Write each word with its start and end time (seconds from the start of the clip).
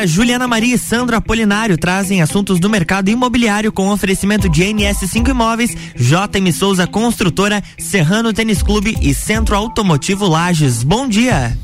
Agora, 0.00 0.06
Juliana 0.06 0.48
Maria 0.48 0.74
e 0.76 0.78
Sandro 0.78 1.14
Apolinário 1.14 1.76
trazem 1.76 2.22
assuntos 2.22 2.58
do 2.58 2.70
mercado 2.70 3.10
imobiliário 3.10 3.70
com 3.70 3.90
oferecimento 3.90 4.48
de 4.48 4.62
NS5 4.62 5.28
Imóveis, 5.28 5.76
JM 5.94 6.50
Souza 6.54 6.86
Construtora, 6.86 7.62
Serrano 7.78 8.32
Tênis 8.32 8.62
Clube 8.62 8.96
e 9.02 9.12
Centro 9.12 9.54
Automotivo 9.54 10.26
Lages. 10.26 10.82
Bom 10.82 11.06
dia. 11.06 11.54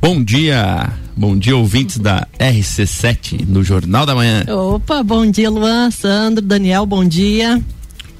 Bom 0.00 0.20
dia, 0.24 0.92
bom 1.16 1.38
dia 1.38 1.56
ouvintes 1.56 1.98
da 1.98 2.26
RC7 2.40 3.46
no 3.46 3.62
Jornal 3.62 4.04
da 4.04 4.14
Manhã. 4.14 4.44
Opa, 4.48 5.04
bom 5.04 5.24
dia 5.30 5.48
Luan, 5.48 5.92
Sandro, 5.92 6.44
Daniel, 6.44 6.84
bom 6.84 7.04
dia. 7.04 7.62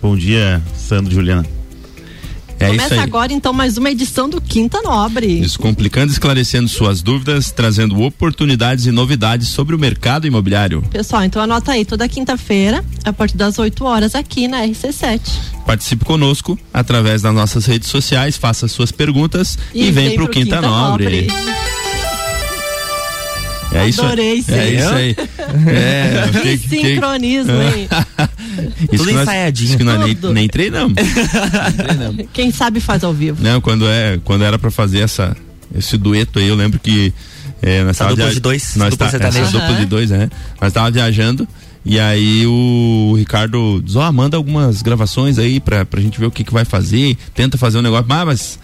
Bom 0.01 0.17
dia, 0.17 0.63
Sandro, 0.77 1.13
Juliana. 1.13 1.58
É 2.61 2.69
Começa 2.69 3.01
agora 3.01 3.33
então 3.33 3.53
mais 3.53 3.79
uma 3.79 3.89
edição 3.89 4.29
do 4.29 4.41
Quinta 4.41 4.83
Nobre. 4.83 5.41
Descomplicando, 5.41 6.11
esclarecendo 6.11 6.69
suas 6.69 7.01
dúvidas, 7.01 7.53
trazendo 7.53 8.01
oportunidades 8.03 8.87
e 8.87 8.91
novidades 8.91 9.49
sobre 9.49 9.77
o 9.77 9.79
mercado 9.79 10.27
imobiliário. 10.27 10.83
Pessoal, 10.91 11.23
então 11.23 11.41
anota 11.41 11.73
aí 11.73 11.85
toda 11.85 12.09
quinta-feira, 12.09 12.85
a 13.05 13.13
partir 13.13 13.37
das 13.37 13.59
8 13.59 13.85
horas 13.85 14.15
aqui 14.15 14.49
na 14.49 14.63
RC7. 14.67 15.21
Participe 15.65 16.05
conosco 16.05 16.59
através 16.75 17.23
das 17.23 17.33
nossas 17.33 17.65
redes 17.65 17.89
sociais, 17.89 18.37
faça 18.37 18.67
suas 18.67 18.91
perguntas 18.91 19.57
e, 19.73 19.85
e 19.87 19.91
vem, 19.93 20.09
vem 20.09 20.17
pro, 20.17 20.25
pro 20.25 20.35
Quinta, 20.35 20.57
Quinta 20.57 20.69
Nobre. 20.69 21.27
Nobre. 21.27 21.69
É 23.73 23.87
isso, 23.87 24.03
Adorei 24.03 24.35
isso. 24.35 24.53
É 24.53 24.71
isso 24.71 24.95
aí. 24.95 25.17
É, 25.67 26.29
que 26.43 26.59
sincronismo, 26.59 27.55
hein? 27.55 27.89
isso 28.93 29.05
Tudo 29.05 29.11
ensaiadinho. 29.11 29.69
Isso 29.69 29.79
que 29.79 29.85
nós 29.85 30.01
nem, 30.01 30.17
nem 30.33 30.49
treinamos. 30.49 30.95
Quem 32.33 32.51
sabe 32.51 32.81
faz 32.81 33.05
ao 33.05 33.13
vivo. 33.13 33.43
Não, 33.43 33.61
quando, 33.61 33.87
é, 33.89 34.19
quando 34.25 34.45
era 34.45 34.59
pra 34.59 34.71
fazer 34.71 35.01
essa, 35.01 35.37
esse 35.75 35.97
dueto 35.97 36.39
aí, 36.39 36.49
eu 36.49 36.55
lembro 36.55 36.79
que 36.79 37.13
é, 37.63 37.81
nós 37.83 37.91
essa 37.91 38.09
dupla 38.09 38.31
de 38.31 38.41
dois, 38.41 38.77
nós 38.77 38.91
dupla, 38.91 39.11
tá, 39.11 39.29
essa 39.29 39.41
uhum. 39.41 39.51
dupla 39.51 39.75
de 39.75 39.87
dois, 39.87 40.11
né? 40.11 40.31
Nós 40.61 40.73
tava 40.73 40.91
viajando 40.91 41.47
e 41.85 41.99
aí 41.99 42.47
o 42.47 43.15
Ricardo 43.17 43.81
diz, 43.83 43.97
ó, 43.97 44.09
oh, 44.09 44.13
manda 44.13 44.37
algumas 44.37 44.83
gravações 44.83 45.39
aí 45.39 45.59
pra, 45.59 45.85
pra 45.85 46.01
gente 46.01 46.21
ver 46.21 46.27
o 46.27 46.31
que 46.31 46.45
que 46.45 46.53
vai 46.53 46.65
fazer, 46.65 47.17
tenta 47.35 47.57
fazer 47.57 47.79
um 47.79 47.83
negócio, 47.83 48.07
ah, 48.11 48.25
mas 48.27 48.59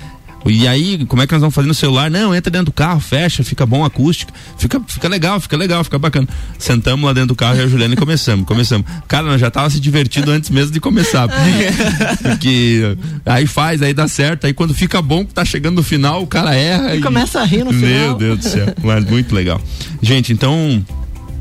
e 0.46 0.68
aí, 0.68 1.04
como 1.06 1.22
é 1.22 1.26
que 1.26 1.32
nós 1.32 1.40
vamos 1.40 1.54
fazer 1.54 1.68
no 1.68 1.74
celular? 1.74 2.10
Não, 2.10 2.34
entra 2.34 2.50
dentro 2.50 2.66
do 2.66 2.72
carro, 2.72 3.00
fecha, 3.00 3.42
fica 3.42 3.64
bom 3.64 3.84
acústico, 3.84 4.32
fica, 4.58 4.80
fica 4.86 5.08
legal, 5.08 5.40
fica 5.40 5.56
legal, 5.56 5.82
fica 5.82 5.98
bacana. 5.98 6.28
Sentamos 6.58 7.04
lá 7.04 7.12
dentro 7.12 7.28
do 7.28 7.34
carro 7.34 7.56
e 7.56 7.60
a 7.62 7.66
Juliana 7.66 7.94
e 7.94 7.96
começamos, 7.96 8.46
começamos. 8.46 8.86
Cara, 9.08 9.26
nós 9.26 9.40
já 9.40 9.50
tava 9.50 9.70
se 9.70 9.80
divertindo 9.80 10.30
antes 10.30 10.50
mesmo 10.50 10.72
de 10.72 10.80
começar. 10.80 11.28
Porque 12.22 12.96
aí 13.24 13.46
faz, 13.46 13.80
aí 13.80 13.94
dá 13.94 14.06
certo, 14.06 14.46
aí 14.46 14.52
quando 14.52 14.74
fica 14.74 15.00
bom, 15.00 15.24
tá 15.24 15.44
chegando 15.44 15.76
no 15.76 15.82
final, 15.82 16.22
o 16.22 16.26
cara 16.26 16.54
erra. 16.54 16.94
E, 16.94 16.98
e 16.98 17.02
começa 17.02 17.40
a 17.40 17.44
rir 17.44 17.64
no 17.64 17.72
final. 17.72 17.88
Meu 17.88 18.14
Deus 18.14 18.38
do 18.38 18.44
céu, 18.44 18.74
mas 18.82 19.04
muito 19.04 19.34
legal. 19.34 19.60
Gente, 20.02 20.32
então, 20.32 20.84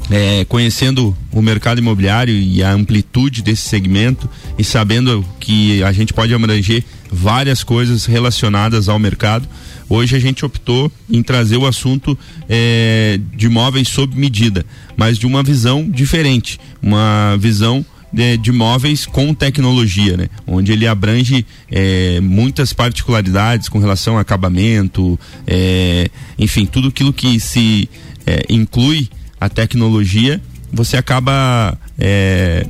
é, 0.10 0.46
conhecendo 0.46 1.16
o 1.32 1.42
mercado 1.42 1.80
imobiliário 1.80 2.34
e 2.34 2.62
a 2.64 2.72
amplitude 2.72 3.42
desse 3.42 3.64
segmento 3.64 4.30
e 4.58 4.64
sabendo 4.64 5.26
que 5.40 5.84
a 5.84 5.92
gente 5.92 6.14
pode 6.14 6.34
abranger 6.34 6.84
várias 7.12 7.64
coisas 7.64 8.06
relacionadas 8.06 8.90
ao 8.90 9.00
mercado. 9.00 9.48
Hoje 9.88 10.16
a 10.16 10.20
gente 10.20 10.44
optou 10.44 10.92
em 11.10 11.22
trazer 11.22 11.58
o 11.58 11.68
assunto 11.68 12.18
é, 12.50 13.20
de 13.36 13.46
imóveis 13.46 13.88
sob 13.88 14.18
medida, 14.18 14.66
mas 14.98 15.18
de 15.18 15.28
uma 15.28 15.44
visão 15.44 15.88
diferente, 15.88 16.60
uma 16.82 17.38
visão 17.40 17.86
de, 18.12 18.38
de 18.38 18.52
móveis 18.52 19.06
com 19.06 19.34
tecnologia, 19.34 20.16
né? 20.16 20.30
Onde 20.46 20.72
ele 20.72 20.88
abrange 20.88 21.46
é, 21.70 22.20
muitas 22.22 22.72
particularidades 22.72 23.68
com 23.68 23.80
relação 23.80 24.18
a 24.18 24.22
acabamento, 24.22 25.20
é, 25.48 26.10
enfim, 26.38 26.66
tudo 26.66 26.90
aquilo 26.90 27.12
que 27.12 27.40
se 27.40 27.90
é, 28.26 28.46
inclui 28.50 29.10
a 29.44 29.50
tecnologia, 29.50 30.42
você 30.72 30.96
acaba 30.96 31.78
é, 32.00 32.66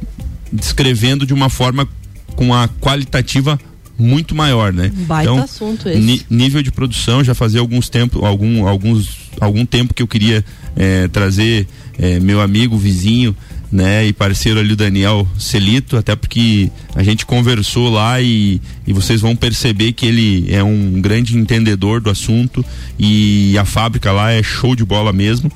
descrevendo 0.52 1.24
de 1.24 1.34
uma 1.34 1.50
forma 1.50 1.88
com 2.36 2.52
a 2.52 2.68
qualitativa 2.68 3.60
muito 3.96 4.34
maior, 4.34 4.74
né? 4.74 4.92
Baita 5.08 5.32
então, 5.32 5.44
assunto 5.44 5.88
esse. 5.88 6.26
nível 6.28 6.64
de 6.64 6.72
produção 6.72 7.24
já 7.24 7.36
fazia 7.36 7.60
alguns 7.60 7.90
tempo, 7.90 8.26
algum, 8.26 8.68
alguns, 8.68 9.18
algum 9.40 9.68
tempo 9.68 9.94
que 9.94 10.02
eu 10.02 10.08
queria 10.08 10.44
é, 10.76 11.08
trazer 11.10 11.68
é, 12.00 12.20
meu 12.20 12.42
amigo, 12.42 12.76
vizinho, 12.76 13.36
né? 13.72 14.08
E 14.08 14.12
parceiro 14.12 14.60
ali 14.60 14.74
o 14.74 14.76
Daniel 14.76 15.28
Celito, 15.38 15.96
até 15.96 16.16
porque 16.16 16.72
a 16.96 17.04
gente 17.04 17.24
conversou 17.24 17.92
lá 17.92 18.20
e, 18.20 18.60
e 18.88 18.92
vocês 18.94 19.22
vão 19.22 19.36
perceber 19.36 19.94
que 19.94 20.08
ele 20.08 20.52
é 20.52 20.64
um 20.64 21.00
grande 21.00 21.38
entendedor 21.38 22.02
do 22.02 22.10
assunto 22.10 22.66
e 22.98 23.56
a 23.60 23.64
fábrica 23.64 24.12
lá 24.12 24.32
é 24.32 24.42
show 24.42 24.76
de 24.76 24.84
bola 24.84 25.14
mesmo. 25.14 25.52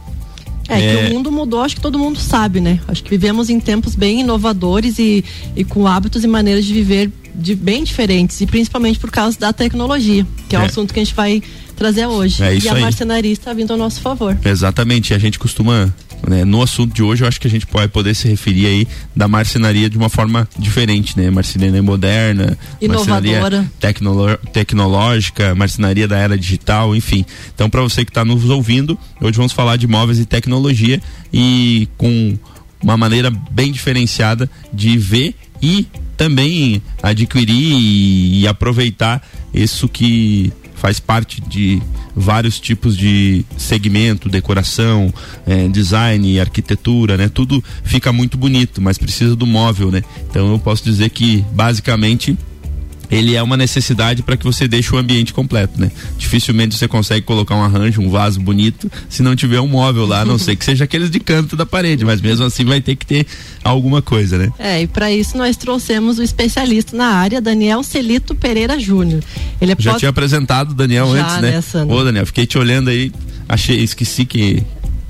É, 0.67 0.79
é, 0.79 0.79
que 0.79 1.11
o 1.11 1.13
mundo 1.13 1.31
mudou, 1.31 1.61
acho 1.61 1.75
que 1.75 1.81
todo 1.81 1.97
mundo 1.97 2.19
sabe, 2.19 2.59
né? 2.59 2.79
Acho 2.87 3.03
que 3.03 3.09
vivemos 3.09 3.49
em 3.49 3.59
tempos 3.59 3.95
bem 3.95 4.19
inovadores 4.19 4.99
e, 4.99 5.23
e 5.55 5.63
com 5.63 5.87
hábitos 5.87 6.23
e 6.23 6.27
maneiras 6.27 6.65
de 6.65 6.73
viver 6.73 7.11
de 7.33 7.55
bem 7.55 7.83
diferentes, 7.83 8.41
e 8.41 8.47
principalmente 8.47 8.97
por 8.97 9.11
causa 9.11 9.39
da 9.39 9.53
tecnologia, 9.53 10.25
que 10.49 10.55
é, 10.55 10.59
é. 10.59 10.61
um 10.61 10.65
assunto 10.65 10.93
que 10.93 10.99
a 10.99 11.03
gente 11.03 11.13
vai 11.13 11.41
trazer 11.77 12.07
hoje. 12.07 12.43
É 12.43 12.57
e 12.57 12.67
a 12.67 12.73
aí. 12.73 12.81
marcenaria 12.81 13.31
está 13.31 13.53
vindo 13.53 13.71
ao 13.71 13.77
nosso 13.77 14.01
favor. 14.01 14.37
Exatamente, 14.43 15.13
a 15.13 15.17
gente 15.19 15.39
costuma 15.39 15.93
né, 16.27 16.43
no 16.43 16.61
assunto 16.61 16.93
de 16.93 17.03
hoje, 17.03 17.23
eu 17.23 17.27
acho 17.27 17.39
que 17.39 17.47
a 17.47 17.49
gente 17.49 17.67
pode 17.67 17.89
poder 17.89 18.15
se 18.15 18.27
referir 18.27 18.65
aí 18.65 18.87
da 19.15 19.27
marcenaria 19.27 19.89
de 19.89 19.97
uma 19.97 20.09
forma 20.09 20.47
diferente, 20.57 21.17
né? 21.17 21.29
Marcenaria 21.29 21.83
moderna, 21.83 22.57
inovadora, 22.81 23.69
marcenaria 23.81 24.39
tecnológica, 24.51 25.55
marcenaria 25.55 26.07
da 26.07 26.17
era 26.17 26.37
digital, 26.37 26.95
enfim. 26.95 27.23
Então, 27.53 27.69
para 27.69 27.81
você 27.81 28.03
que 28.03 28.09
está 28.11 28.25
nos 28.25 28.49
ouvindo, 28.49 28.97
hoje 29.21 29.37
vamos 29.37 29.53
falar 29.53 29.77
de 29.77 29.87
móveis 29.87 30.19
e 30.19 30.25
tecnologia 30.25 30.99
e 31.31 31.87
com 31.97 32.37
uma 32.81 32.97
maneira 32.97 33.31
bem 33.51 33.71
diferenciada 33.71 34.49
de 34.73 34.97
ver 34.97 35.35
e 35.61 35.87
também 36.15 36.81
adquirir 37.01 37.77
e, 37.79 38.47
aproveitar 38.47 39.25
isso 39.53 39.87
que 39.87 40.51
faz 40.77 40.99
parte 40.99 41.41
de 41.41 41.81
vários 42.15 42.59
tipos 42.59 42.95
de 42.95 43.45
segmento, 43.57 44.29
decoração, 44.29 45.13
é, 45.45 45.67
design, 45.67 46.39
arquitetura, 46.39 47.17
né? 47.17 47.29
Tudo 47.29 47.63
fica 47.83 48.13
muito 48.13 48.37
bonito, 48.37 48.81
mas 48.81 48.97
precisa 48.97 49.35
do 49.35 49.45
móvel, 49.45 49.91
né? 49.91 50.03
Então 50.29 50.51
eu 50.51 50.59
posso 50.59 50.83
dizer 50.83 51.09
que 51.09 51.43
basicamente 51.51 52.37
ele 53.09 53.35
é 53.35 53.41
uma 53.41 53.57
necessidade 53.57 54.21
para 54.21 54.35
que 54.35 54.43
você 54.43 54.67
deixe 54.67 54.93
o 54.93 54.97
ambiente 54.97 55.33
completo, 55.33 55.79
né? 55.79 55.91
Dificilmente 56.17 56.75
você 56.75 56.87
consegue 56.87 57.25
colocar 57.25 57.55
um 57.55 57.63
arranjo, 57.63 58.01
um 58.01 58.09
vaso 58.09 58.39
bonito, 58.39 58.91
se 59.09 59.23
não 59.23 59.35
tiver 59.35 59.59
um 59.61 59.67
móvel 59.67 60.05
lá, 60.05 60.21
a 60.21 60.25
não 60.25 60.37
sei 60.37 60.55
que 60.55 60.65
seja 60.65 60.83
aqueles 60.83 61.09
de 61.09 61.19
canto 61.19 61.55
da 61.55 61.65
parede, 61.65 62.03
mas 62.03 62.21
mesmo 62.21 62.45
assim 62.45 62.65
vai 62.65 62.81
ter 62.81 62.95
que 62.95 63.05
ter 63.05 63.25
alguma 63.63 64.01
coisa, 64.01 64.37
né? 64.37 64.51
É, 64.59 64.81
e 64.81 64.87
para 64.87 65.11
isso 65.11 65.37
nós 65.37 65.55
trouxemos 65.55 66.19
o 66.19 66.23
especialista 66.23 66.95
na 66.95 67.07
área, 67.07 67.41
Daniel 67.41 67.83
Celito 67.83 68.35
Pereira 68.35 68.79
Júnior. 68.79 69.23
Ele 69.61 69.71
é 69.71 69.75
Já 69.79 69.91
pode... 69.91 69.99
tinha 69.99 70.09
apresentado 70.09 70.71
o 70.71 70.73
Daniel 70.73 71.13
Já, 71.15 71.23
antes, 71.23 71.41
né? 71.41 71.85
né 71.85 71.93
Ô, 71.93 72.03
Daniel, 72.03 72.25
fiquei 72.25 72.45
te 72.45 72.57
olhando 72.57 72.89
aí, 72.89 73.11
achei, 73.47 73.77
esqueci 73.77 74.25
que 74.25 74.63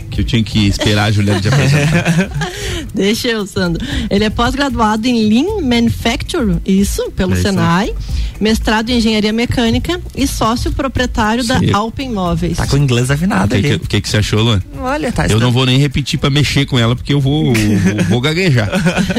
que 0.09 0.21
eu 0.21 0.25
tinha 0.25 0.43
que 0.43 0.67
esperar 0.67 1.05
a 1.05 1.11
Juliana 1.11 1.41
de 1.41 1.47
apresentar. 1.47 2.29
Deixa 2.93 3.27
eu, 3.27 3.45
Sandro. 3.45 3.85
Ele 4.09 4.23
é 4.23 4.29
pós-graduado 4.29 5.07
em 5.07 5.27
Lean 5.27 5.61
Manufacturing, 5.61 6.59
isso, 6.65 7.11
pelo 7.11 7.33
é 7.33 7.37
Senai, 7.37 7.93
mestrado 8.39 8.89
em 8.89 8.97
Engenharia 8.97 9.33
Mecânica 9.33 9.99
e 10.15 10.25
sócio 10.27 10.71
proprietário 10.71 11.43
Sim. 11.43 11.67
da 11.67 11.77
Alpen 11.77 12.11
Móveis. 12.11 12.57
Tá 12.57 12.67
com 12.67 12.77
inglês 12.77 13.11
afinado 13.11 13.55
O 13.55 13.61
que, 13.61 13.77
que, 13.79 13.87
que, 13.87 14.01
que, 14.01 14.09
você 14.09 14.17
achou, 14.17 14.41
Luan? 14.41 14.61
Olha, 14.79 15.11
tá. 15.11 15.27
Eu 15.27 15.39
não 15.39 15.51
vou 15.51 15.65
nem 15.65 15.77
repetir 15.77 16.19
para 16.19 16.29
mexer 16.29 16.65
com 16.65 16.79
ela, 16.79 16.95
porque 16.95 17.13
eu 17.13 17.19
vou, 17.19 17.53
vou, 17.53 18.03
vou 18.09 18.21
gaguejar. 18.21 18.69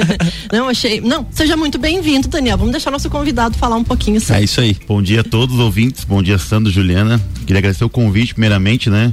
não, 0.52 0.68
achei. 0.68 1.00
Não, 1.00 1.26
seja 1.30 1.56
muito 1.56 1.78
bem-vindo, 1.78 2.28
Daniel. 2.28 2.58
Vamos 2.58 2.72
deixar 2.72 2.90
nosso 2.90 3.10
convidado 3.10 3.56
falar 3.56 3.76
um 3.76 3.84
pouquinho 3.84 4.20
sobre. 4.20 4.42
É 4.42 4.44
isso 4.44 4.60
aí. 4.60 4.76
Bom 4.86 5.02
dia 5.02 5.20
a 5.20 5.24
todos 5.24 5.54
os 5.56 5.60
ouvintes, 5.60 6.04
bom 6.04 6.22
dia, 6.22 6.38
Sandro, 6.38 6.72
Juliana. 6.72 7.20
Queria 7.46 7.58
agradecer 7.58 7.84
o 7.84 7.88
convite, 7.88 8.34
primeiramente, 8.34 8.90
né? 8.90 9.12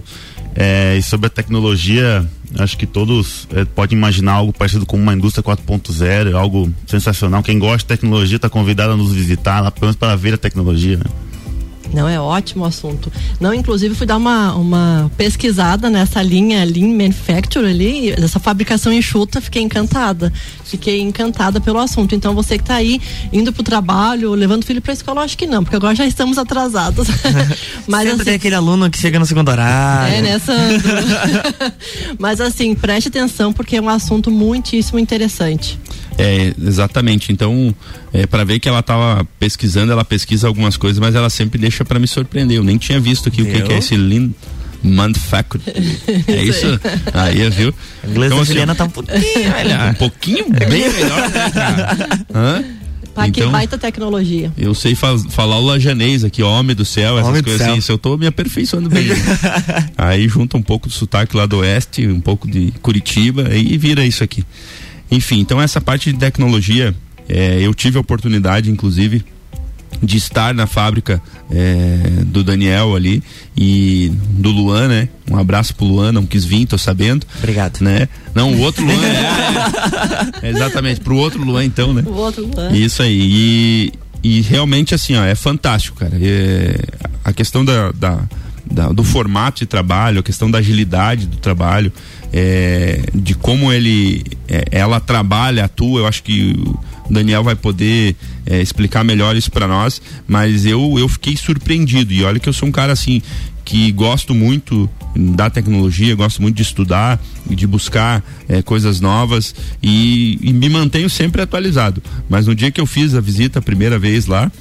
É, 0.56 0.96
e 0.98 1.04
sobre 1.04 1.28
a 1.28 1.30
tecnologia, 1.30 2.26
acho 2.58 2.78
que 2.78 2.86
todos 2.86 3.46
é, 3.54 3.66
podem 3.66 3.98
imaginar 3.98 4.34
algo 4.34 4.54
parecido 4.54 4.86
com 4.86 4.96
uma 4.96 5.14
indústria 5.14 5.44
4.0, 5.44 6.34
algo 6.34 6.72
sensacional. 6.88 7.44
Quem 7.44 7.60
gosta 7.60 7.80
de 7.80 7.86
tecnologia 7.86 8.38
está 8.38 8.50
convidado 8.50 8.94
a 8.94 8.98
nos 8.98 9.12
visitar, 9.12 9.60
lá, 9.60 9.70
pelo 9.70 9.88
menos 9.88 9.98
para 9.98 10.16
ver 10.16 10.36
a 10.36 10.38
tecnologia. 10.38 10.98
Né? 10.98 11.04
Não, 11.94 12.08
é 12.08 12.20
ótimo 12.20 12.64
o 12.64 12.68
assunto. 12.68 13.12
Não, 13.40 13.54
inclusive 13.54 13.96
fui 13.96 14.06
dar 14.06 14.18
uma, 14.18 14.54
uma 14.56 15.12
pesquisada 15.18 15.90
nessa 15.90 16.22
linha 16.22 16.64
Lean 16.66 16.96
Manufacturing 16.96 17.70
ali, 17.70 18.10
essa 18.12 18.40
fabricação 18.40 18.92
enxuta, 18.92 19.40
fiquei 19.40 19.62
encantada. 19.62 20.32
Fiquei 20.64 21.00
encantada 21.00 21.62
pelo 21.62 21.80
assunto. 21.80 22.16
Então 22.16 22.34
você 22.34 22.58
que 22.58 22.64
está 22.64 22.76
aí 22.76 23.00
indo 23.32 23.54
para 23.54 23.62
o 23.62 23.64
trabalho, 23.64 24.34
levando 24.34 24.64
o 24.64 24.66
filho 24.66 24.82
para 24.82 24.92
a 24.92 24.96
escola, 24.96 25.22
acho 25.22 25.38
que 25.38 25.46
não, 25.46 25.64
porque 25.64 25.76
agora 25.76 25.96
já 25.96 26.06
estamos 26.06 26.38
atrasados. 26.38 27.08
Mas 27.88 28.02
Sempre 28.02 28.16
assim, 28.16 28.24
tem 28.24 28.36
aquele 28.36 28.56
aluno 28.56 28.90
que 28.90 28.98
chega 28.98 29.20
no 29.20 29.26
segundo 29.26 29.50
horário. 29.50 30.16
É, 30.16 30.22
nessa. 30.22 30.54
Mas 32.18 32.42
assim, 32.42 32.74
preste 32.74 33.08
atenção 33.08 33.54
porque 33.54 33.78
é 33.78 33.82
um 33.82 33.90
assunto 33.90 34.32
muitíssimo 34.32 35.00
interessante. 35.00 35.80
É, 36.18 36.54
exatamente. 36.62 37.32
Então, 37.32 37.74
é, 38.14 38.26
para 38.26 38.44
ver 38.44 38.60
que 38.60 38.70
ela 38.70 38.80
estava 38.80 39.26
pesquisando, 39.40 39.92
ela 39.92 40.06
pesquisa 40.06 40.48
algumas 40.48 40.78
coisas, 40.78 41.00
mas 41.00 41.16
ela 41.16 41.30
sempre 41.30 41.60
deixa 41.60 41.84
para 41.84 42.00
me 42.00 42.08
surpreender. 42.08 42.58
Eu 42.58 42.64
nem 42.64 42.78
tinha 42.78 43.00
visto 43.00 43.30
aqui 43.30 43.42
o 43.42 43.46
que, 43.46 43.62
que, 43.62 43.74
é 43.74 43.78
esse 43.78 43.96
Lean 43.96 44.32
Manufacturing. 44.82 45.64
É 46.28 46.44
isso? 46.44 46.68
Aí, 47.14 47.50
viu? 47.50 47.74
O 48.04 48.10
inglês 48.10 48.28
então, 48.32 48.38
da 48.38 48.44
assim, 48.44 48.46
Juliana 48.46 48.76
tá 48.76 48.86
um 48.86 48.90
pouquinho 48.90 49.52
melhor. 49.52 49.90
Um 49.90 49.94
pouquinho 49.96 50.50
bem 50.50 50.90
melhor, 50.90 51.30
né, 51.30 51.52
cara? 51.52 52.26
Hã? 52.34 52.64
Pra 53.16 53.30
então, 53.30 53.46
que 53.46 53.50
baita 53.50 53.78
tecnologia. 53.78 54.52
Eu 54.58 54.76
sei 54.76 54.94
fa 54.94 55.18
falar 55.30 55.58
o 55.58 55.66
lajanês 55.66 56.26
aqui, 56.26 56.44
homem 56.44 56.76
do 56.76 56.84
céu, 56.84 57.18
essas 57.18 57.30
homem 57.30 57.42
coisas 57.42 57.62
assim. 57.62 57.80
Se 57.80 57.90
eu 57.90 57.98
tô 57.98 58.18
me 58.18 58.28
aperfeiçoando 58.28 58.90
bem. 58.90 59.08
aí 59.98 60.28
junta 60.28 60.58
um 60.58 60.62
pouco 60.62 60.90
do 60.90 60.94
sotaque 60.94 61.36
lá 61.36 61.46
do 61.46 61.60
oeste, 61.60 62.06
um 62.06 62.20
pouco 62.20 62.46
de 62.46 62.74
Curitiba 62.82 63.56
e 63.56 63.78
vira 63.78 64.06
isso 64.06 64.22
aqui. 64.22 64.44
Enfim, 65.10 65.40
então 65.40 65.62
essa 65.62 65.80
parte 65.80 66.12
de 66.12 66.18
tecnologia, 66.18 66.96
é, 67.28 67.60
eu 67.62 67.74
tive 67.74 67.98
a 67.98 68.02
oportunidade, 68.02 68.70
inclusive, 68.70 69.24
de 70.02 70.18
estar 70.18 70.54
na 70.54 70.68
fábrica 70.68 71.22
é, 71.50 72.24
do 72.26 72.44
Daniel 72.44 72.96
ali 72.96 73.24
e 73.56 74.12
do 74.32 74.52
Luan, 74.52 74.88
né? 74.88 75.10
Um 75.30 75.38
abraço 75.38 75.76
pro 75.76 75.86
Luan, 75.86 76.12
não 76.12 76.26
quis 76.26 76.44
vir, 76.44 76.66
tô 76.66 76.78
sabendo. 76.78 77.26
Obrigado. 77.38 77.82
Né? 77.82 78.08
Não, 78.34 78.54
o 78.54 78.60
outro 78.60 78.86
Luan. 78.86 79.06
é, 79.06 80.48
é, 80.48 80.50
exatamente, 80.52 81.02
pro 81.02 81.16
outro 81.16 81.44
Luan 81.44 81.64
então, 81.64 81.94
né? 81.94 82.04
O 82.06 82.14
outro 82.14 82.46
Luan. 82.46 82.72
Isso 82.72 83.02
aí. 83.02 83.20
E, 83.22 83.94
e 84.24 84.42
realmente 84.42 84.94
assim, 84.94 85.16
ó, 85.16 85.24
é 85.24 85.36
fantástico, 85.36 85.98
cara. 85.98 86.18
É, 86.22 86.78
a 87.24 87.32
questão 87.32 87.64
da, 87.64 87.92
da, 87.92 88.20
da, 88.70 88.90
do 88.90 89.04
formato 89.04 89.60
de 89.60 89.66
trabalho, 89.66 90.20
a 90.20 90.24
questão 90.24 90.50
da 90.50 90.60
agilidade 90.60 91.28
do 91.28 91.38
trabalho, 91.38 91.92
é, 92.34 93.02
de 93.14 93.36
como 93.36 93.72
ele, 93.72 94.24
é, 94.48 94.66
ela 94.72 95.00
trabalha, 95.00 95.66
atua, 95.66 96.02
eu 96.02 96.08
acho 96.08 96.24
que 96.24 96.54
o 97.10 97.14
Daniel 97.14 97.44
vai 97.44 97.56
poder 97.56 98.16
é, 98.46 98.62
explicar 98.62 99.04
melhor 99.04 99.36
isso 99.36 99.52
para 99.52 99.68
nós, 99.68 100.02
mas 100.28 100.66
eu, 100.66 100.98
eu 100.98 101.08
fiquei 101.08 101.38
surpreendido. 101.38 102.12
E 102.14 102.24
olha 102.24 102.40
que 102.40 102.50
eu 102.50 102.54
sou 102.54 102.68
um 102.68 102.72
cara 102.72 102.94
assim 102.94 103.22
que 103.64 103.92
gosto 103.92 104.36
muito 104.36 104.88
da 105.16 105.50
tecnologia, 105.50 106.14
gosto 106.14 106.42
muito 106.42 106.56
de 106.56 106.62
estudar, 106.62 107.20
de 107.50 107.66
buscar 107.66 108.24
é, 108.48 108.62
coisas 108.62 109.00
novas 109.00 109.56
e, 109.82 110.38
e, 110.42 110.54
me 110.54 110.70
mantenho 110.70 111.10
sempre 111.10 111.42
atualizado. 111.42 112.02
Mas 112.30 112.46
no 112.46 112.54
dia 112.54 112.70
que 112.70 112.80
eu 112.80 112.86
fiz 112.86 113.16
a 113.16 113.22
visita 113.22 113.60
a 113.60 113.62
primeira 113.62 113.98
vez 113.98 114.28
lá, 114.28 114.52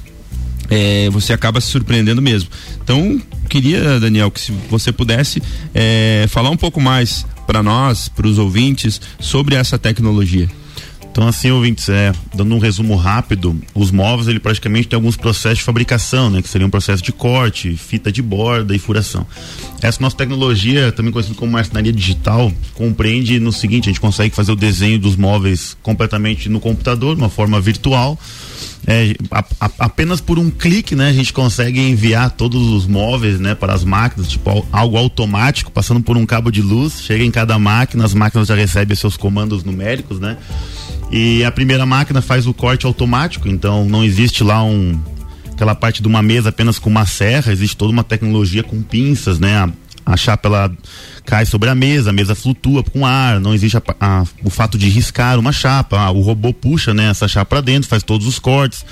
é, 0.69 1.09
você 1.11 1.33
acaba 1.33 1.61
se 1.61 1.67
surpreendendo 1.67 2.21
mesmo. 2.21 2.49
Então, 2.83 3.21
queria, 3.55 4.01
Daniel, 4.01 4.29
que 4.29 4.41
se 4.41 4.51
você 4.69 4.91
pudesse 4.91 5.41
é, 5.73 6.25
falar 6.27 6.49
um 6.49 6.57
pouco 6.57 6.81
mais 6.81 7.25
para 7.47 7.63
nós, 7.63 8.09
para 8.09 8.27
os 8.27 8.37
ouvintes, 8.37 8.99
sobre 9.17 9.55
essa 9.55 9.79
tecnologia. 9.79 10.49
Então, 11.09 11.25
assim, 11.25 11.49
ouvintes, 11.51 11.87
é, 11.87 12.11
dando 12.33 12.53
um 12.53 12.59
resumo 12.59 12.97
rápido, 12.97 13.57
os 13.73 13.91
móveis, 13.91 14.27
ele 14.27 14.41
praticamente 14.41 14.89
tem 14.89 14.97
alguns 14.97 15.15
processos 15.15 15.59
de 15.59 15.63
fabricação, 15.63 16.29
né? 16.29 16.41
Que 16.41 16.49
seria 16.49 16.67
um 16.67 16.69
processo 16.69 17.01
de 17.01 17.13
corte, 17.13 17.77
fita 17.77 18.11
de 18.11 18.21
borda 18.21 18.75
e 18.75 18.79
furação. 18.79 19.25
Essa 19.81 20.01
nossa 20.01 20.17
tecnologia, 20.17 20.91
também 20.91 21.13
conhecida 21.13 21.37
como 21.37 21.53
marcenaria 21.53 21.93
digital, 21.93 22.51
compreende 22.73 23.39
no 23.39 23.53
seguinte, 23.53 23.85
a 23.85 23.91
gente 23.93 24.01
consegue 24.01 24.35
fazer 24.35 24.51
o 24.51 24.55
desenho 24.57 24.99
dos 24.99 25.15
móveis 25.15 25.77
completamente 25.81 26.49
no 26.49 26.59
computador, 26.59 27.15
de 27.15 27.21
uma 27.21 27.29
forma 27.29 27.61
virtual, 27.61 28.19
é, 28.87 29.15
a, 29.31 29.43
a, 29.59 29.71
apenas 29.79 30.21
por 30.21 30.37
um 30.37 30.49
clique, 30.49 30.95
né, 30.95 31.09
a 31.09 31.13
gente 31.13 31.33
consegue 31.33 31.79
enviar 31.79 32.29
todos 32.31 32.61
os 32.71 32.85
móveis, 32.85 33.39
né, 33.39 33.55
para 33.55 33.73
as 33.73 33.83
máquinas, 33.83 34.29
tipo 34.29 34.65
algo 34.71 34.97
automático, 34.97 35.71
passando 35.71 36.01
por 36.01 36.17
um 36.17 36.25
cabo 36.25 36.51
de 36.51 36.61
luz, 36.61 37.01
chega 37.01 37.23
em 37.23 37.31
cada 37.31 37.57
máquina, 37.57 38.05
as 38.05 38.13
máquinas 38.13 38.47
já 38.47 38.55
recebem 38.55 38.95
seus 38.95 39.17
comandos 39.17 39.63
numéricos, 39.63 40.19
né? 40.19 40.37
E 41.11 41.43
a 41.43 41.51
primeira 41.51 41.85
máquina 41.85 42.21
faz 42.21 42.47
o 42.47 42.53
corte 42.53 42.85
automático, 42.85 43.47
então 43.47 43.85
não 43.85 44.03
existe 44.03 44.43
lá 44.43 44.63
um 44.63 44.99
aquela 45.51 45.73
parte 45.73 46.01
de 46.01 46.07
uma 46.07 46.21
mesa 46.21 46.49
apenas 46.49 46.77
com 46.77 46.89
uma 46.89 47.05
serra, 47.05 47.51
existe 47.51 47.77
toda 47.77 47.91
uma 47.91 48.03
tecnologia 48.03 48.61
com 48.61 48.81
pinças, 48.81 49.39
né? 49.39 49.57
A, 49.57 49.69
a 50.05 50.15
chapa 50.15 50.47
ela 50.47 50.71
cai 51.25 51.45
sobre 51.45 51.69
a 51.69 51.75
mesa, 51.75 52.11
a 52.11 52.13
mesa 52.13 52.35
flutua 52.35 52.83
com 52.83 53.05
ar, 53.05 53.39
não 53.39 53.53
existe 53.53 53.77
a, 53.77 53.81
a, 53.99 54.23
o 54.43 54.49
fato 54.49 54.77
de 54.77 54.87
riscar 54.87 55.39
uma 55.39 55.51
chapa, 55.51 56.09
o 56.11 56.21
robô 56.21 56.53
puxa, 56.53 56.93
né, 56.93 57.09
essa 57.09 57.27
chapa 57.27 57.45
para 57.45 57.61
dentro, 57.61 57.89
faz 57.89 58.03
todos 58.03 58.27
os 58.27 58.37
cortes 58.37 58.85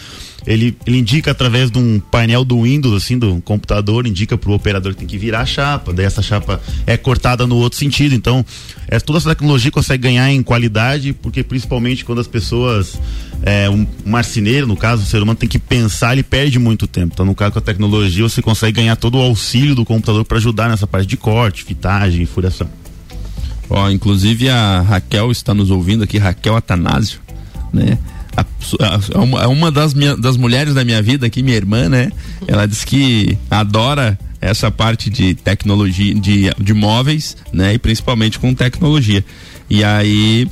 ele, 0.45 0.77
ele 0.85 0.97
indica 0.97 1.31
através 1.31 1.71
de 1.71 1.77
um 1.77 1.99
painel 1.99 2.43
do 2.43 2.61
Windows, 2.63 3.01
assim, 3.01 3.17
do 3.17 3.41
computador, 3.41 4.05
indica 4.05 4.37
para 4.37 4.49
o 4.49 4.53
operador 4.53 4.93
que 4.93 4.99
tem 4.99 5.07
que 5.07 5.17
virar 5.17 5.41
a 5.41 5.45
chapa, 5.45 5.93
daí 5.93 6.05
essa 6.05 6.21
chapa 6.21 6.61
é 6.85 6.97
cortada 6.97 7.47
no 7.47 7.55
outro 7.55 7.79
sentido. 7.79 8.13
Então, 8.13 8.45
é, 8.87 8.99
toda 8.99 9.19
essa 9.19 9.29
tecnologia 9.29 9.71
consegue 9.71 10.03
ganhar 10.03 10.31
em 10.31 10.43
qualidade, 10.43 11.13
porque 11.13 11.43
principalmente 11.43 12.03
quando 12.03 12.19
as 12.19 12.27
pessoas, 12.27 12.99
é, 13.41 13.69
um 13.69 13.87
marceneiro, 14.05 14.67
no 14.67 14.75
caso, 14.75 15.03
o 15.03 15.05
ser 15.05 15.21
humano 15.21 15.37
tem 15.37 15.49
que 15.49 15.59
pensar, 15.59 16.13
ele 16.13 16.23
perde 16.23 16.59
muito 16.59 16.87
tempo. 16.87 17.11
Então, 17.13 17.25
no 17.25 17.35
caso 17.35 17.53
com 17.53 17.59
a 17.59 17.61
tecnologia, 17.61 18.23
você 18.23 18.41
consegue 18.41 18.73
ganhar 18.73 18.95
todo 18.95 19.17
o 19.17 19.21
auxílio 19.21 19.75
do 19.75 19.85
computador 19.85 20.25
para 20.25 20.37
ajudar 20.37 20.69
nessa 20.69 20.85
parte 20.85 21.07
de 21.07 21.17
corte, 21.17 21.63
fitagem 21.63 22.25
furação. 22.25 22.69
Ó, 23.69 23.89
inclusive 23.89 24.49
a 24.49 24.81
Raquel 24.81 25.31
está 25.31 25.53
nos 25.53 25.71
ouvindo 25.71 26.03
aqui, 26.03 26.17
Raquel 26.17 26.55
Atanásio, 26.55 27.19
né? 27.71 27.97
A, 28.35 29.43
a, 29.43 29.47
uma 29.47 29.71
das, 29.71 29.93
minha, 29.93 30.15
das 30.15 30.37
mulheres 30.37 30.73
da 30.73 30.83
minha 30.83 31.01
vida 31.01 31.27
aqui, 31.27 31.43
minha 31.43 31.57
irmã, 31.57 31.89
né? 31.89 32.11
Ela 32.47 32.65
diz 32.65 32.83
que 32.83 33.37
adora 33.49 34.17
essa 34.41 34.69
parte 34.69 35.09
de 35.09 35.33
tecnologia, 35.35 36.13
de, 36.13 36.49
de 36.59 36.73
móveis, 36.73 37.37
né? 37.51 37.73
E 37.73 37.79
principalmente 37.79 38.39
com 38.39 38.53
tecnologia. 38.53 39.23
E 39.69 39.83
aí 39.83 40.47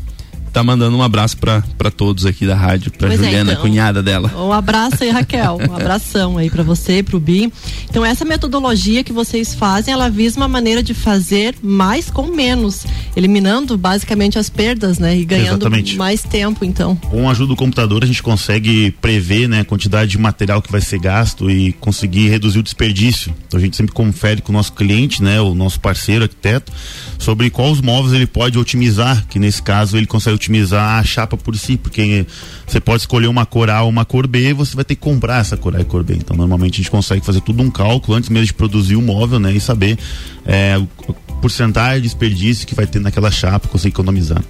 tá 0.52 0.64
mandando 0.64 0.96
um 0.98 1.02
abraço 1.04 1.38
para 1.38 1.92
todos 1.92 2.26
aqui 2.26 2.46
da 2.46 2.56
rádio, 2.56 2.92
para 2.92 3.14
é, 3.14 3.18
Juliana, 3.18 3.52
é, 3.52 3.54
então, 3.54 3.64
cunhada 3.64 4.04
dela. 4.04 4.32
Um 4.36 4.52
abraço 4.52 5.04
aí, 5.04 5.10
Raquel. 5.10 5.60
Um 5.72 5.76
abração 5.76 6.38
aí 6.38 6.50
para 6.50 6.64
você, 6.64 7.02
pro 7.02 7.20
Bi. 7.20 7.52
Então 7.90 8.04
essa 8.04 8.26
metodologia 8.26 9.04
que 9.04 9.14
vocês 9.14 9.54
fazem, 9.54 9.94
ela 9.94 10.10
visa 10.10 10.38
uma 10.38 10.48
maneira 10.48 10.82
de 10.84 10.94
fazer 10.94 11.56
mais 11.62 12.10
com 12.10 12.28
menos, 12.28 12.86
eliminando 13.16 13.78
basicamente 13.78 14.38
as 14.38 14.50
perdas, 14.50 15.00
né, 15.00 15.18
e 15.18 15.26
ganhando 15.26 15.64
Exatamente. 15.64 15.98
mais 15.98 16.24
tempo, 16.24 16.66
então. 16.66 16.96
Com 16.96 17.28
a 17.28 17.32
ajuda 17.32 17.50
do 17.50 17.56
computador 17.56 18.04
a 18.04 18.08
gente 18.08 18.22
consegue 18.22 18.92
prever, 19.02 19.48
né, 19.48 19.62
a 19.62 19.66
quantidade 19.66 20.12
de 20.12 20.18
material 20.18 20.62
que 20.62 20.72
vai 20.72 20.82
ser 20.82 21.00
gasto 21.00 21.50
e 21.50 21.74
conseguir 21.74 22.30
reduzir 22.30 22.60
o 22.60 22.64
desperdício. 22.64 23.34
Então 23.48 23.60
a 23.60 23.62
gente 23.62 23.78
sempre 23.78 23.94
confere 23.94 24.42
com 24.42 24.52
o 24.52 24.56
nosso 24.56 24.74
cliente, 24.74 25.24
né, 25.24 25.40
o 25.40 25.54
nosso 25.54 25.80
parceiro 25.80 26.24
arquiteto, 26.24 26.72
sobre 27.18 27.50
quais 27.50 27.82
móveis 27.82 28.14
ele 28.14 28.28
pode 28.28 28.58
otimizar, 28.58 29.26
que 29.28 29.40
nesse 29.40 29.62
caso 29.62 29.98
ele 29.98 30.06
consegue 30.06 30.36
otimizar 30.42 31.00
a 31.00 31.04
chapa 31.04 31.38
por 31.38 31.56
si, 31.56 31.78
porque 31.78 32.26
você 32.66 32.80
pode 32.80 33.04
escolher 33.04 33.28
uma 33.28 33.46
cor 33.46 33.70
A 33.70 33.84
ou 33.84 33.90
uma 33.90 34.04
cor 34.04 34.26
B 34.26 34.50
e 34.50 34.54
você 34.54 34.76
vai 34.76 34.84
ter 34.84 34.96
que 34.96 35.02
comprar 35.02 35.42
essa 35.42 35.56
cor 35.56 35.76
A 35.76 35.82
e 35.82 35.86
cor 35.86 36.04
B. 36.04 36.16
Então, 36.16 36.36
normalmente 36.36 36.76
a 36.76 36.78
gente 36.78 36.92
consegue 36.92 37.24
fazer 37.24 37.42
tudo 37.42 37.62
um 37.62 37.70
cálculo 37.70 38.18
antes 38.18 38.30
mesmo 38.30 38.48
de 38.48 38.54
produzir 38.54 38.96
o 38.96 39.02
móvel, 39.02 39.40
né? 39.40 39.54
E 39.54 39.62
saber 39.62 39.98
é, 40.46 40.78
o 41.08 41.14
porcentagem 41.42 42.02
de 42.02 42.08
desperdício 42.08 42.66
que 42.66 42.74
vai 42.74 42.88
ter 42.88 43.00
naquela 43.00 43.30
chapa, 43.30 43.68
conseguir 43.68 43.94
economizar. 43.94 44.44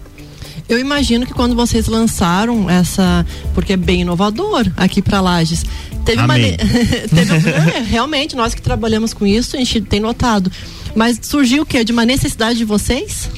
Eu 0.69 0.79
imagino 0.79 1.25
que 1.25 1.33
quando 1.33 1.53
vocês 1.53 1.87
lançaram 1.87 2.69
essa, 2.69 3.25
porque 3.53 3.73
é 3.73 3.77
bem 3.77 4.01
inovador 4.01 4.71
aqui 4.77 5.01
para 5.01 5.19
Lages, 5.19 5.65
teve 6.05 6.21
Amém. 6.21 6.51
uma 6.51 6.57
teve, 7.13 7.49
é, 7.49 7.79
realmente 7.81 8.37
nós 8.37 8.53
que 8.53 8.61
trabalhamos 8.61 9.13
com 9.13 9.25
isso 9.25 9.57
a 9.57 9.59
gente 9.59 9.81
tem 9.81 9.99
notado, 9.99 10.49
mas 10.95 11.19
surgiu 11.21 11.63
o 11.63 11.65
que 11.65 11.83
de 11.83 11.91
uma 11.91 12.05
necessidade 12.05 12.57
de 12.57 12.63
vocês? 12.63 13.29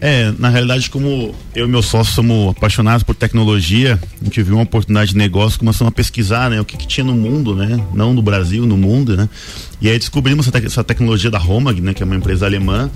É, 0.00 0.32
na 0.38 0.48
realidade, 0.48 0.88
como 0.88 1.34
eu 1.54 1.66
e 1.66 1.68
meu 1.68 1.82
sócio 1.82 2.14
somos 2.14 2.56
apaixonados 2.56 3.02
por 3.02 3.14
tecnologia, 3.14 4.00
a 4.20 4.24
gente 4.24 4.42
viu 4.42 4.54
uma 4.54 4.62
oportunidade 4.62 5.10
de 5.10 5.18
negócio, 5.18 5.58
começamos 5.58 5.90
a 5.90 5.94
pesquisar, 5.94 6.48
né, 6.48 6.58
o 6.58 6.64
que, 6.64 6.76
que 6.76 6.86
tinha 6.86 7.04
no 7.04 7.14
mundo, 7.14 7.54
né, 7.54 7.78
não 7.92 8.14
no 8.14 8.22
Brasil, 8.22 8.64
no 8.64 8.78
mundo, 8.78 9.14
né, 9.14 9.28
e 9.78 9.90
aí 9.90 9.98
descobrimos 9.98 10.48
essa, 10.48 10.58
te 10.58 10.66
essa 10.66 10.82
tecnologia 10.82 11.30
da 11.30 11.38
Romag, 11.38 11.82
né, 11.82 11.92
que 11.92 12.02
é 12.02 12.06
uma 12.06 12.16
empresa 12.16 12.46
alemã, 12.46 12.90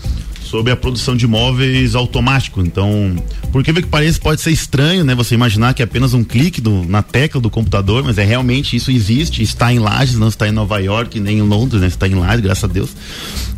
sobre 0.55 0.73
a 0.73 0.77
produção 0.77 1.17
de 1.17 1.27
móveis 1.27 1.97
automático. 1.97 2.61
Então, 2.61 3.17
por 3.51 3.65
que 3.65 3.73
que 3.73 3.89
pode 4.21 4.41
ser 4.41 4.53
estranho, 4.53 5.03
né? 5.03 5.13
Você 5.15 5.35
imaginar 5.35 5.75
que 5.75 5.83
é 5.83 5.85
apenas 5.85 6.15
um 6.15 6.23
clique 6.23 6.61
do, 6.61 6.85
na 6.85 7.03
tecla 7.03 7.41
do 7.41 7.51
computador, 7.51 8.05
mas 8.05 8.19
é 8.19 8.25
realmente 8.25 8.77
isso 8.77 8.91
existe, 8.91 9.43
está 9.43 9.73
em 9.73 9.81
Lages, 9.81 10.17
não 10.17 10.29
está 10.29 10.47
em 10.47 10.53
Nova 10.53 10.79
York 10.79 11.19
nem 11.19 11.39
em 11.39 11.43
Londres, 11.43 11.81
né? 11.81 11.89
Está 11.89 12.07
em 12.07 12.15
Lages, 12.15 12.41
graças 12.41 12.63
a 12.63 12.67
Deus. 12.69 12.91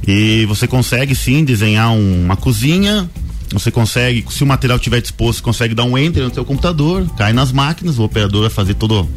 E 0.07 0.47
você 0.47 0.67
consegue 0.67 1.15
sim 1.15 1.45
desenhar 1.45 1.91
um, 1.91 2.25
uma 2.25 2.37
cozinha, 2.37 3.11
você 3.53 3.71
consegue, 3.71 4.25
se 4.31 4.43
o 4.43 4.47
material 4.47 4.76
estiver 4.76 5.00
disposto, 5.00 5.43
consegue 5.43 5.75
dar 5.75 5.85
um 5.85 5.97
enter 5.97 6.25
no 6.25 6.35
seu 6.35 6.45
computador, 6.45 7.07
cai 7.17 7.33
nas 7.33 7.53
máquinas, 7.53 7.99
o 7.99 8.05
operador 8.05 8.43
vai 8.43 8.50
fazer 8.50 8.75
todo 8.75 9.09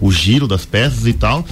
o 0.00 0.10
giro 0.10 0.46
das 0.46 0.64
peças 0.64 1.06
e 1.06 1.12
tal. 1.12 1.44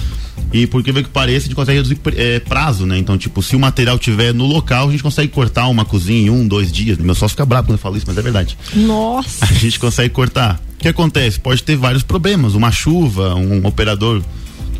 E 0.51 0.67
por 0.67 0.83
que 0.83 0.93
que 0.93 1.09
pareça, 1.09 1.45
a 1.45 1.47
gente 1.47 1.55
consegue 1.55 1.77
reduzir 1.77 1.99
é, 2.15 2.39
prazo, 2.39 2.85
né? 2.85 2.97
Então, 2.97 3.17
tipo, 3.17 3.41
se 3.41 3.55
o 3.55 3.59
material 3.59 3.97
tiver 3.97 4.33
no 4.33 4.45
local, 4.45 4.87
a 4.87 4.91
gente 4.91 5.01
consegue 5.01 5.31
cortar 5.31 5.67
uma 5.67 5.83
cozinha 5.83 6.27
em 6.27 6.29
um, 6.29 6.47
dois 6.47 6.71
dias. 6.71 6.97
Meu 6.97 7.15
sócio 7.15 7.29
fica 7.29 7.45
bravo 7.45 7.67
quando 7.67 7.77
eu 7.77 7.81
falo 7.81 7.97
isso, 7.97 8.05
mas 8.07 8.17
é 8.17 8.21
verdade. 8.21 8.57
Nossa! 8.75 9.45
A 9.49 9.53
gente 9.53 9.79
consegue 9.79 10.09
cortar. 10.09 10.61
O 10.75 10.77
que 10.77 10.87
acontece? 10.87 11.39
Pode 11.39 11.63
ter 11.63 11.75
vários 11.75 12.03
problemas. 12.03 12.53
Uma 12.53 12.71
chuva, 12.71 13.33
um 13.35 13.65
operador 13.65 14.21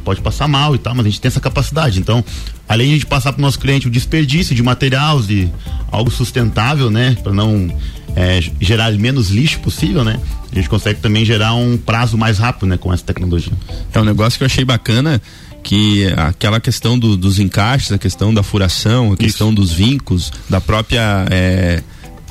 pode 0.04 0.22
passar 0.22 0.48
mal 0.48 0.76
e 0.76 0.78
tal, 0.78 0.94
mas 0.94 1.06
a 1.06 1.10
gente 1.10 1.22
tem 1.22 1.30
essa 1.30 1.40
capacidade. 1.40 2.00
Então, 2.00 2.24
além 2.68 2.88
de 2.88 2.94
a 2.94 2.96
gente 2.98 3.06
passar 3.06 3.34
para 3.34 3.40
o 3.40 3.42
nosso 3.42 3.60
cliente 3.60 3.88
o 3.88 3.90
desperdício 3.92 4.56
de 4.56 4.62
materiais, 4.62 5.28
de 5.28 5.50
algo 5.92 6.12
sustentável, 6.12 6.90
né? 6.90 7.18
Para 7.24 7.34
não 7.34 7.76
é, 8.16 8.40
gerar 8.60 8.92
menos 8.94 9.30
lixo 9.30 9.60
possível, 9.60 10.04
né? 10.04 10.20
A 10.52 10.56
gente 10.56 10.70
consegue 10.70 11.00
também 11.00 11.26
gerar 11.26 11.54
um 11.56 11.78
prazo 11.78 12.18
mais 12.18 12.38
rápido, 12.38 12.68
né? 12.68 12.78
Com 12.78 12.94
essa 12.94 13.04
tecnologia. 13.04 13.54
É 13.94 14.00
um 14.00 14.06
negócio 14.06 14.38
que 14.38 14.44
eu 14.44 14.48
achei 14.48 14.64
bacana 14.64 15.22
que 15.64 16.06
aquela 16.18 16.60
questão 16.60 17.00
do, 17.00 17.16
dos 17.16 17.40
encaixes, 17.40 17.92
a 17.92 17.98
questão 17.98 18.34
da 18.34 18.44
furação, 18.44 19.14
a 19.14 19.18
questão 19.18 19.48
Isso. 19.48 19.56
dos 19.56 19.72
vincos, 19.72 20.32
da 20.50 20.60
própria 20.60 21.26
é, 21.32 21.82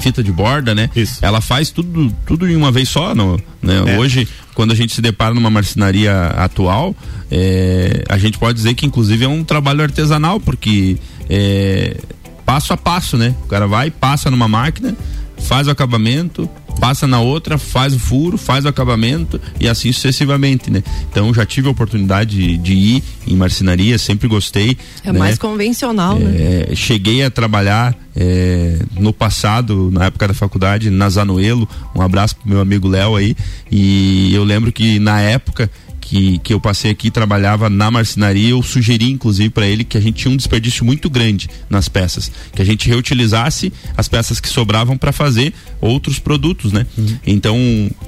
fita 0.03 0.23
de 0.23 0.33
borda, 0.33 0.75
né? 0.75 0.91
Isso. 0.95 1.25
Ela 1.25 1.41
faz 1.41 1.71
tudo, 1.71 2.13
tudo 2.27 2.49
em 2.49 2.57
uma 2.57 2.73
vez 2.73 2.89
só, 2.89 3.15
no, 3.15 3.37
né? 3.63 3.83
É. 3.87 3.99
Hoje, 3.99 4.29
quando 4.55 4.73
a 4.73 4.75
gente 4.75 4.93
se 4.93 5.01
depara 5.01 5.33
numa 5.33 5.51
marcenaria 5.51 6.27
atual, 6.37 6.95
é, 7.31 8.05
a 8.09 8.19
gente 8.19 8.39
pode 8.39 8.55
dizer 8.57 8.75
que 8.75 8.85
inclusive 8.85 9.25
é 9.25 9.29
um 9.29 9.45
trabalho 9.45 9.83
artesanal, 9.83 10.41
porque 10.41 10.99
é, 11.31 11.97
passo 12.45 12.73
a 12.73 12.77
passo, 12.77 13.17
né? 13.17 13.35
O 13.45 13.47
cara 13.47 13.67
vai, 13.67 13.91
passa 13.91 14.31
numa 14.31 14.49
máquina, 14.49 14.97
faz 15.39 15.69
o 15.69 15.71
acabamento, 15.71 16.49
passa 16.81 17.07
na 17.07 17.21
outra, 17.21 17.59
faz 17.59 17.95
o 17.95 17.99
furo, 17.99 18.37
faz 18.37 18.65
o 18.65 18.69
acabamento 18.69 19.41
e 19.61 19.69
assim 19.69 19.93
sucessivamente, 19.93 20.71
né? 20.71 20.83
Então 21.11 21.33
já 21.33 21.47
tive 21.47 21.69
a 21.69 21.71
oportunidade 21.71 22.37
de, 22.37 22.57
de 22.57 22.73
ir 22.73 23.05
em 23.27 23.37
marcenaria, 23.37 23.99
sempre 23.99 24.29
gostei. 24.29 24.77
É 25.05 25.13
né? 25.13 25.19
mais 25.19 25.39
convencional, 25.39 26.19
né? 26.19 26.35
é, 26.37 26.67
né? 26.71 26.75
Cheguei 26.75 27.23
a 27.23 27.31
trabalhar 27.31 27.97
é, 28.15 28.79
no 28.99 29.13
passado, 29.13 29.91
na 29.93 30.07
época 30.07 30.29
da 30.29 30.35
faculdade, 30.35 30.91
na 30.91 31.09
Zanoelo, 31.09 31.69
um 31.95 32.03
abraço 32.03 32.37
pro 32.37 32.49
meu 32.49 32.61
amigo 32.61 32.89
Léo 32.89 33.17
aí, 33.17 33.37
e 33.71 34.35
eu 34.35 34.45
lembro 34.45 34.73
que 34.73 34.99
na 34.99 35.21
época 35.21 35.71
que, 36.03 36.39
que 36.41 36.53
eu 36.53 36.61
passei 36.61 36.91
aqui 36.91 37.11
trabalhava 37.11 37.71
na 37.71 37.91
marcenaria, 37.91 38.51
eu 38.51 38.63
sugeri 38.63 39.11
inclusive 39.11 39.49
para 39.49 39.67
ele 39.67 39.85
que 39.85 39.97
a 39.97 40.01
gente 40.01 40.17
tinha 40.17 40.33
um 40.33 40.37
desperdício 40.37 40.85
muito 40.85 41.09
grande 41.09 41.49
nas 41.71 41.89
peças, 41.89 42.31
que 42.53 42.61
a 42.61 42.65
gente 42.65 42.89
reutilizasse 42.89 43.73
as 43.97 44.09
peças 44.09 44.41
que 44.41 44.49
sobravam 44.49 44.99
para 44.99 45.13
fazer 45.13 45.55
outros 45.81 46.19
produtos, 46.19 46.73
né? 46.73 46.85
Uhum. 46.99 47.19
Então, 47.27 47.57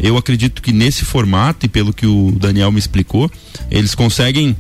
eu 0.01 0.17
acredito 0.17 0.61
que 0.61 0.73
nesse 0.73 1.05
formato 1.05 1.65
e 1.65 1.69
pelo 1.69 1.93
que 1.93 2.07
o 2.07 2.33
Daniel 2.33 2.73
me 2.73 2.79
explicou, 2.79 3.31
eles 3.71 3.95
conseguem 3.95 4.57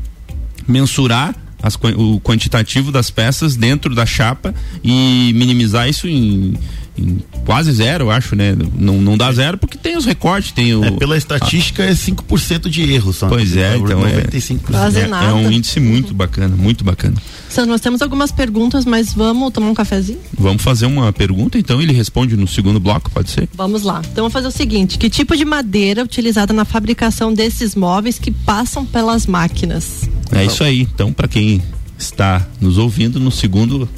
mensurar 0.66 1.34
as, 1.64 1.78
o 1.96 2.20
quantitativo 2.20 2.92
das 2.92 3.10
peças 3.10 3.56
dentro 3.56 3.94
da 3.94 4.04
chapa 4.04 4.54
e 4.82 5.32
minimizar 5.34 5.88
isso 5.88 6.06
em 6.06 6.54
em 6.96 7.18
quase 7.44 7.72
zero, 7.72 8.04
eu 8.04 8.10
acho, 8.10 8.36
né? 8.36 8.56
Não, 8.74 9.00
não 9.00 9.16
dá 9.16 9.30
zero 9.32 9.58
porque 9.58 9.76
tem 9.76 9.96
os 9.96 10.04
recortes, 10.04 10.52
tem 10.52 10.74
o. 10.74 10.84
É, 10.84 10.90
pela 10.92 11.16
estatística 11.16 11.82
ah. 11.82 11.86
é 11.86 11.92
5% 11.92 12.68
de 12.68 12.82
erro 12.92 13.12
só. 13.12 13.28
Pois 13.28 13.56
é, 13.56 13.76
então 13.76 14.00
95%. 14.00 14.60
É, 14.94 15.00
é, 15.00 15.30
é 15.30 15.32
um 15.32 15.50
índice 15.50 15.80
muito 15.80 16.14
bacana, 16.14 16.54
muito 16.56 16.84
bacana. 16.84 17.16
Sandro, 17.48 17.72
nós 17.72 17.80
temos 17.80 18.00
algumas 18.00 18.30
perguntas, 18.32 18.84
mas 18.84 19.12
vamos 19.12 19.52
tomar 19.52 19.68
um 19.68 19.74
cafezinho? 19.74 20.20
Vamos 20.36 20.62
fazer 20.62 20.86
uma 20.86 21.12
pergunta, 21.12 21.58
então 21.58 21.80
ele 21.82 21.92
responde 21.92 22.36
no 22.36 22.46
segundo 22.46 22.80
bloco, 22.80 23.10
pode 23.10 23.30
ser? 23.30 23.48
Vamos 23.54 23.82
lá. 23.82 24.00
Então 24.00 24.24
vamos 24.24 24.32
fazer 24.32 24.48
o 24.48 24.52
seguinte: 24.52 24.96
que 24.96 25.10
tipo 25.10 25.36
de 25.36 25.44
madeira 25.44 26.00
é 26.00 26.04
utilizada 26.04 26.52
na 26.52 26.64
fabricação 26.64 27.34
desses 27.34 27.74
móveis 27.74 28.18
que 28.18 28.30
passam 28.30 28.86
pelas 28.86 29.26
máquinas? 29.26 30.08
É 30.34 30.44
isso 30.44 30.64
aí. 30.64 30.82
Então, 30.82 31.12
para 31.12 31.28
quem 31.28 31.62
está 31.98 32.46
nos 32.60 32.78
ouvindo, 32.78 33.18
no 33.20 33.30
segundo 33.30 33.88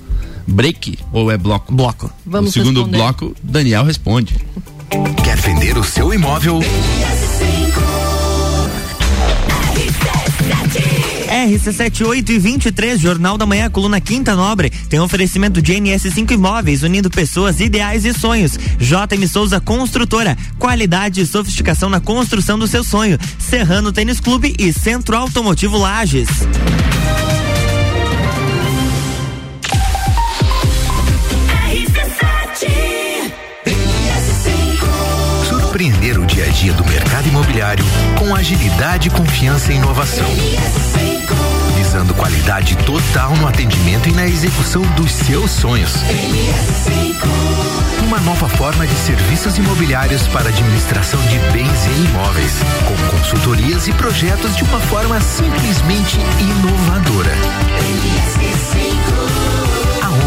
break 0.46 0.98
ou 1.12 1.30
é 1.30 1.36
bloco? 1.36 1.74
Bloco. 1.74 2.10
Vamos 2.24 2.50
no 2.50 2.52
segundo 2.52 2.80
responder. 2.80 2.98
bloco, 2.98 3.36
Daniel 3.42 3.84
responde. 3.84 4.36
Quer 5.24 5.36
vender 5.38 5.76
o 5.76 5.84
seu 5.84 6.12
imóvel? 6.14 6.60
RC78 11.46 12.28
e 12.30 12.38
23, 12.38 13.00
Jornal 13.00 13.38
da 13.38 13.46
Manhã, 13.46 13.70
coluna 13.70 14.00
Quinta 14.00 14.34
Nobre, 14.34 14.70
tem 14.88 14.98
oferecimento 14.98 15.62
de 15.62 15.74
NS5 15.74 16.32
Imóveis, 16.32 16.82
unindo 16.82 17.08
pessoas, 17.08 17.60
ideais 17.60 18.04
e 18.04 18.12
sonhos. 18.12 18.58
JM 18.78 19.26
Souza 19.28 19.60
Construtora, 19.60 20.36
qualidade 20.58 21.20
e 21.20 21.26
sofisticação 21.26 21.88
na 21.88 22.00
construção 22.00 22.58
do 22.58 22.66
seu 22.66 22.82
sonho. 22.82 23.18
Serrano 23.38 23.92
Tênis 23.92 24.18
Clube 24.18 24.54
e 24.58 24.72
Centro 24.72 25.16
Automotivo 25.16 25.78
Lages. 25.78 26.28
Surpreender 35.48 36.18
o 36.18 36.26
dia 36.26 36.44
a 36.44 36.48
dia 36.48 36.72
do 36.72 36.84
mercado 36.86 37.28
imobiliário 37.28 37.84
com 38.18 38.34
agilidade, 38.34 39.10
confiança 39.10 39.72
e 39.72 39.76
inovação. 39.76 40.26
Visando 41.96 42.12
qualidade 42.12 42.76
total 42.84 43.34
no 43.36 43.48
atendimento 43.48 44.06
e 44.06 44.12
na 44.12 44.26
execução 44.26 44.82
dos 44.96 45.10
seus 45.10 45.50
sonhos. 45.50 45.94
Uma 48.06 48.20
nova 48.20 48.46
forma 48.50 48.86
de 48.86 48.94
serviços 48.96 49.56
imobiliários 49.56 50.28
para 50.28 50.50
administração 50.50 51.18
de 51.22 51.38
bens 51.54 51.86
e 51.86 52.04
imóveis, 52.04 52.52
com 52.84 53.16
consultorias 53.16 53.88
e 53.88 53.94
projetos 53.94 54.54
de 54.56 54.64
uma 54.64 54.78
forma 54.78 55.18
simplesmente 55.22 56.18
inovadora. 56.38 57.32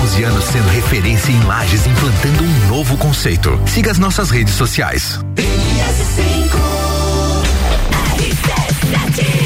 11 0.01 0.23
anos 0.23 0.45
sendo 0.45 0.69
referência 0.69 1.31
em 1.31 1.39
lajes, 1.43 1.85
implantando 1.85 2.43
um 2.43 2.67
novo 2.67 2.97
conceito. 2.97 3.61
Siga 3.67 3.91
as 3.91 3.99
nossas 3.99 4.31
redes 4.31 4.55
sociais. 4.55 5.19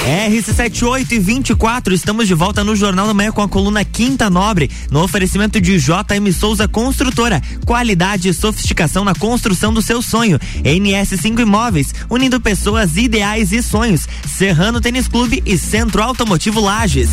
RC78 0.04 1.14
e 1.14 1.20
24, 1.20 1.94
estamos 1.94 2.28
de 2.28 2.34
volta 2.34 2.62
no 2.62 2.76
Jornal 2.76 3.08
da 3.08 3.14
Manhã 3.14 3.32
com 3.32 3.42
a 3.42 3.48
coluna 3.48 3.86
Quinta 3.86 4.30
Nobre, 4.30 4.70
no 4.92 5.02
oferecimento 5.02 5.62
de 5.62 5.80
JM 5.80 6.30
Souza 6.38 6.68
Construtora. 6.68 7.42
Qualidade 7.66 8.28
e 8.28 8.34
sofisticação 8.34 9.06
na 9.06 9.16
construção 9.16 9.74
do 9.74 9.82
seu 9.82 10.02
sonho. 10.02 10.38
NS5 10.62 11.40
Imóveis, 11.40 11.96
unindo 12.10 12.42
pessoas, 12.42 12.98
ideais 12.98 13.54
e 13.54 13.64
sonhos. 13.64 14.06
Serrano 14.28 14.82
Tênis 14.82 15.08
Clube 15.08 15.42
e 15.46 15.58
Centro 15.58 16.04
Automotivo 16.04 16.60
Lages. 16.60 17.10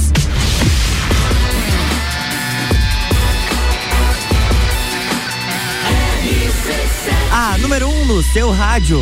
A 7.30 7.56
número 7.58 7.86
1 7.88 8.00
um 8.00 8.04
no 8.06 8.22
seu 8.24 8.50
rádio. 8.50 9.00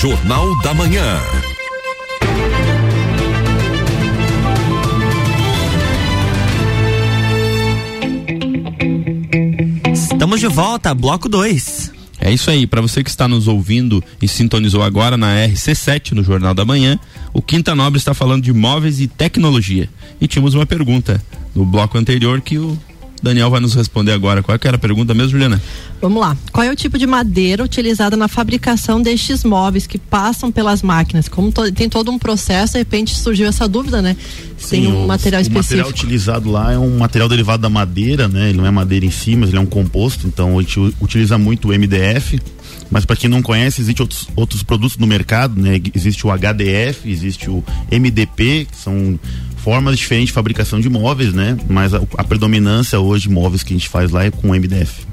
Jornal 0.00 0.58
da 0.62 0.72
Manhã. 0.72 1.20
Estamos 10.18 10.40
de 10.40 10.48
volta, 10.48 10.92
bloco 10.92 11.28
2. 11.28 11.92
É 12.18 12.32
isso 12.32 12.50
aí, 12.50 12.66
para 12.66 12.80
você 12.80 13.04
que 13.04 13.08
está 13.08 13.28
nos 13.28 13.46
ouvindo 13.46 14.02
e 14.20 14.26
sintonizou 14.26 14.82
agora 14.82 15.16
na 15.16 15.36
RC7 15.46 16.10
no 16.10 16.24
Jornal 16.24 16.52
da 16.54 16.64
Manhã, 16.64 16.98
o 17.32 17.40
Quinta 17.40 17.72
Nobre 17.72 17.98
está 17.98 18.12
falando 18.12 18.42
de 18.42 18.52
móveis 18.52 19.00
e 19.00 19.06
tecnologia. 19.06 19.88
E 20.20 20.26
tínhamos 20.26 20.54
uma 20.54 20.66
pergunta 20.66 21.22
no 21.54 21.64
bloco 21.64 21.96
anterior 21.96 22.40
que 22.40 22.58
o 22.58 22.76
Daniel 23.22 23.50
vai 23.50 23.60
nos 23.60 23.74
responder 23.74 24.12
agora. 24.12 24.42
Qual 24.42 24.54
é 24.54 24.68
era 24.68 24.76
a 24.76 24.78
pergunta 24.78 25.14
mesmo, 25.14 25.30
Juliana? 25.30 25.60
Vamos 26.00 26.20
lá. 26.20 26.36
Qual 26.52 26.64
é 26.64 26.70
o 26.70 26.76
tipo 26.76 26.98
de 26.98 27.06
madeira 27.06 27.64
utilizada 27.64 28.16
na 28.16 28.28
fabricação 28.28 29.00
destes 29.00 29.44
móveis 29.44 29.86
que 29.86 29.98
passam 29.98 30.52
pelas 30.52 30.82
máquinas? 30.82 31.28
Como 31.28 31.50
to, 31.50 31.72
tem 31.72 31.88
todo 31.88 32.10
um 32.10 32.18
processo, 32.18 32.74
de 32.74 32.78
repente 32.78 33.16
surgiu 33.16 33.46
essa 33.46 33.66
dúvida, 33.66 34.00
né? 34.00 34.16
Sim, 34.56 34.82
tem 34.82 34.86
um 34.88 35.04
o, 35.04 35.06
material 35.08 35.40
específico. 35.40 35.74
O 35.74 35.76
material 35.76 35.88
utilizado 35.88 36.50
lá 36.50 36.72
é 36.72 36.78
um 36.78 36.98
material 36.98 37.28
derivado 37.28 37.62
da 37.62 37.68
madeira, 37.68 38.28
né? 38.28 38.50
Ele 38.50 38.58
não 38.58 38.66
é 38.66 38.70
madeira 38.70 39.06
em 39.06 39.10
si, 39.10 39.34
mas 39.34 39.48
ele 39.48 39.58
é 39.58 39.60
um 39.60 39.66
composto, 39.66 40.26
então 40.26 40.58
a 40.58 40.62
gente 40.62 40.78
utiliza 41.00 41.38
muito 41.38 41.68
o 41.68 41.72
MDF. 41.72 42.38
Mas 42.90 43.04
para 43.04 43.16
quem 43.16 43.28
não 43.28 43.42
conhece, 43.42 43.80
existem 43.80 44.02
outros, 44.02 44.28
outros 44.34 44.62
produtos 44.62 44.96
no 44.96 45.06
mercado, 45.06 45.60
né? 45.60 45.80
Existe 45.94 46.26
o 46.26 46.30
HDF, 46.30 47.10
existe 47.10 47.50
o 47.50 47.62
MDP, 47.90 48.66
que 48.70 48.76
são 48.76 49.18
formas 49.68 49.98
diferentes 49.98 50.28
de 50.28 50.32
fabricação 50.32 50.80
de 50.80 50.88
móveis, 50.88 51.34
né? 51.34 51.54
Mas 51.68 51.92
a, 51.92 52.00
a 52.16 52.24
predominância 52.24 52.98
hoje 52.98 53.28
de 53.28 53.34
móveis 53.34 53.62
que 53.62 53.74
a 53.74 53.76
gente 53.76 53.86
faz 53.86 54.10
lá 54.10 54.24
é 54.24 54.30
com 54.30 54.48
MDF. 54.48 55.06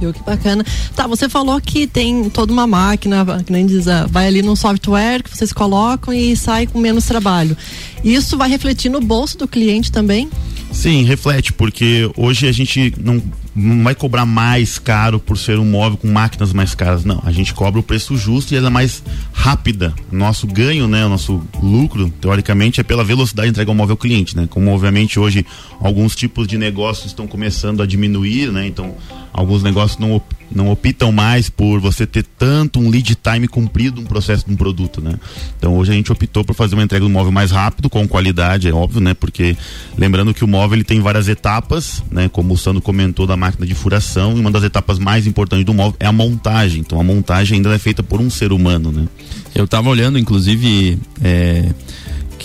Viu 0.00 0.12
que 0.12 0.20
bacana. 0.24 0.66
Tá, 0.96 1.06
você 1.06 1.28
falou 1.28 1.60
que 1.60 1.86
tem 1.86 2.28
toda 2.30 2.52
uma 2.52 2.66
máquina, 2.66 3.24
que 3.46 3.52
nem 3.52 3.64
diz, 3.64 3.86
ah, 3.86 4.08
vai 4.10 4.26
ali 4.26 4.42
num 4.42 4.56
software 4.56 5.22
que 5.22 5.30
vocês 5.30 5.52
colocam 5.52 6.12
e 6.12 6.36
sai 6.36 6.66
com 6.66 6.80
menos 6.80 7.04
trabalho. 7.04 7.56
Isso 8.02 8.36
vai 8.36 8.48
refletir 8.48 8.88
no 8.88 9.00
bolso 9.00 9.38
do 9.38 9.46
cliente 9.46 9.92
também? 9.92 10.28
Sim, 10.72 11.04
reflete, 11.04 11.52
porque 11.52 12.10
hoje 12.16 12.48
a 12.48 12.52
gente 12.52 12.92
não, 13.00 13.22
não 13.54 13.84
vai 13.84 13.94
cobrar 13.94 14.26
mais 14.26 14.78
caro 14.78 15.20
por 15.20 15.38
ser 15.38 15.58
um 15.58 15.64
móvel 15.64 15.96
com 15.96 16.08
máquinas 16.08 16.52
mais 16.52 16.74
caras. 16.74 17.04
Não, 17.04 17.22
a 17.24 17.30
gente 17.30 17.54
cobra 17.54 17.78
o 17.78 17.82
preço 17.82 18.16
justo 18.16 18.52
e 18.52 18.56
ela 18.56 18.66
é 18.66 18.70
mais 18.70 19.02
rápida. 19.32 19.94
Nosso 20.10 20.46
ganho, 20.46 20.88
né, 20.88 21.06
o 21.06 21.08
nosso 21.08 21.42
lucro, 21.62 22.10
teoricamente, 22.20 22.80
é 22.80 22.84
pela 22.84 23.04
velocidade 23.04 23.46
de 23.46 23.50
entrega 23.50 23.70
ao 23.70 23.74
móvel 23.74 23.92
ao 23.92 23.98
cliente, 23.98 24.36
né? 24.36 24.48
Como 24.50 24.72
obviamente 24.72 25.18
hoje 25.18 25.46
alguns 25.80 26.16
tipos 26.16 26.46
de 26.46 26.58
negócios 26.58 27.06
estão 27.06 27.26
começando 27.26 27.82
a 27.82 27.86
diminuir, 27.86 28.50
né? 28.50 28.66
Então, 28.66 28.94
alguns 29.32 29.62
negócios 29.62 29.98
não 29.98 30.20
não 30.54 30.70
optam 30.70 31.10
mais 31.12 31.50
por 31.50 31.80
você 31.80 32.06
ter 32.06 32.24
tanto 32.38 32.78
um 32.80 32.88
lead 32.88 33.14
time 33.16 33.48
cumprido 33.48 34.00
um 34.00 34.04
processo 34.04 34.46
de 34.46 34.52
um 34.52 34.56
produto, 34.56 35.00
né? 35.00 35.14
Então 35.58 35.76
hoje 35.76 35.92
a 35.92 35.94
gente 35.94 36.12
optou 36.12 36.44
por 36.44 36.54
fazer 36.54 36.74
uma 36.74 36.82
entrega 36.82 37.04
do 37.04 37.10
móvel 37.10 37.32
mais 37.32 37.50
rápido, 37.50 37.90
com 37.90 38.06
qualidade, 38.06 38.68
é 38.68 38.72
óbvio, 38.72 39.00
né? 39.00 39.14
Porque 39.14 39.56
lembrando 39.96 40.32
que 40.32 40.44
o 40.44 40.48
móvel 40.48 40.76
ele 40.76 40.84
tem 40.84 41.00
várias 41.00 41.28
etapas, 41.28 42.02
né? 42.10 42.28
Como 42.28 42.54
o 42.54 42.58
Sandro 42.58 42.80
comentou 42.80 43.26
da 43.26 43.36
máquina 43.36 43.66
de 43.66 43.74
furação, 43.74 44.36
e 44.36 44.40
uma 44.40 44.50
das 44.50 44.64
etapas 44.64 44.98
mais 44.98 45.26
importantes 45.26 45.64
do 45.64 45.74
móvel 45.74 45.96
é 45.98 46.06
a 46.06 46.12
montagem. 46.12 46.80
Então 46.80 47.00
a 47.00 47.04
montagem 47.04 47.56
ainda 47.56 47.74
é 47.74 47.78
feita 47.78 48.02
por 48.02 48.20
um 48.20 48.30
ser 48.30 48.52
humano, 48.52 48.92
né? 48.92 49.06
Eu 49.54 49.64
estava 49.64 49.88
olhando, 49.88 50.18
inclusive, 50.18 50.98
é 51.22 51.68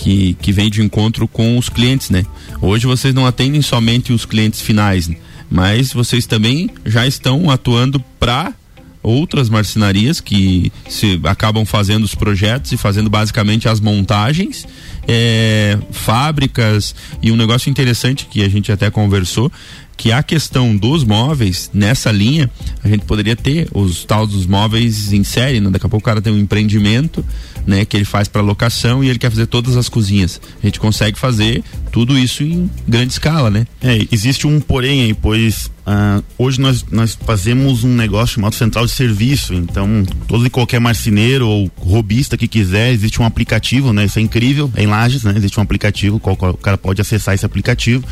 que, 0.00 0.34
que 0.40 0.52
vem 0.52 0.70
de 0.70 0.82
encontro 0.82 1.28
com 1.28 1.58
os 1.58 1.68
clientes, 1.68 2.10
né? 2.10 2.24
Hoje 2.60 2.86
vocês 2.86 3.14
não 3.14 3.26
atendem 3.26 3.60
somente 3.60 4.12
os 4.12 4.24
clientes 4.24 4.60
finais, 4.60 5.08
né? 5.08 5.16
Mas 5.50 5.92
vocês 5.92 6.26
também 6.26 6.70
já 6.86 7.06
estão 7.06 7.50
atuando 7.50 7.98
para 8.18 8.54
outras 9.02 9.48
marcenarias 9.48 10.20
que 10.20 10.70
se 10.88 11.20
acabam 11.24 11.64
fazendo 11.64 12.04
os 12.04 12.14
projetos 12.14 12.72
e 12.72 12.76
fazendo 12.76 13.08
basicamente 13.08 13.68
as 13.68 13.80
montagens, 13.80 14.66
é, 15.08 15.78
fábricas 15.90 16.94
e 17.22 17.32
um 17.32 17.36
negócio 17.36 17.70
interessante 17.70 18.26
que 18.26 18.42
a 18.42 18.48
gente 18.48 18.70
até 18.70 18.90
conversou 18.90 19.50
que 19.96 20.12
a 20.12 20.22
questão 20.22 20.74
dos 20.74 21.04
móveis 21.04 21.70
nessa 21.74 22.10
linha 22.10 22.50
a 22.82 22.88
gente 22.88 23.04
poderia 23.04 23.36
ter 23.36 23.68
os 23.74 24.02
tal 24.02 24.26
dos 24.26 24.46
móveis 24.46 25.12
em 25.12 25.22
série, 25.22 25.60
né? 25.60 25.68
daqui 25.68 25.84
a 25.84 25.88
pouco 25.90 26.02
o 26.02 26.06
cara 26.06 26.22
tem 26.22 26.32
um 26.32 26.38
empreendimento 26.38 27.22
né, 27.66 27.84
que 27.84 27.96
ele 27.96 28.04
faz 28.04 28.28
para 28.28 28.40
locação 28.42 29.02
e 29.02 29.08
ele 29.08 29.18
quer 29.18 29.30
fazer 29.30 29.46
todas 29.46 29.76
as 29.76 29.88
cozinhas. 29.88 30.40
A 30.62 30.66
gente 30.66 30.80
consegue 30.80 31.18
fazer 31.18 31.62
tudo 31.90 32.18
isso 32.18 32.42
em 32.42 32.70
grande 32.86 33.12
escala, 33.12 33.50
né? 33.50 33.66
É, 33.82 34.06
existe 34.12 34.46
um 34.46 34.60
porém 34.60 35.02
aí, 35.02 35.14
pois 35.14 35.70
uh, 35.86 36.24
hoje 36.38 36.60
nós, 36.60 36.84
nós 36.90 37.18
fazemos 37.24 37.84
um 37.84 37.94
negócio 37.94 38.36
chamado 38.36 38.54
central 38.54 38.86
de 38.86 38.92
serviço. 38.92 39.54
Então, 39.54 40.04
todo 40.28 40.46
e 40.46 40.50
qualquer 40.50 40.80
marceneiro 40.80 41.48
ou 41.48 41.70
robista 41.76 42.36
que 42.36 42.46
quiser, 42.46 42.92
existe 42.92 43.20
um 43.20 43.24
aplicativo, 43.24 43.92
né? 43.92 44.04
Isso 44.04 44.18
é 44.18 44.22
incrível, 44.22 44.70
é 44.76 44.82
em 44.82 44.86
Lages, 44.86 45.24
né? 45.24 45.34
Existe 45.36 45.58
um 45.58 45.62
aplicativo, 45.62 46.18
qual, 46.18 46.36
qual, 46.36 46.52
o 46.52 46.56
cara 46.56 46.78
pode 46.78 47.00
acessar 47.00 47.34
esse 47.34 47.44
aplicativo. 47.44 48.04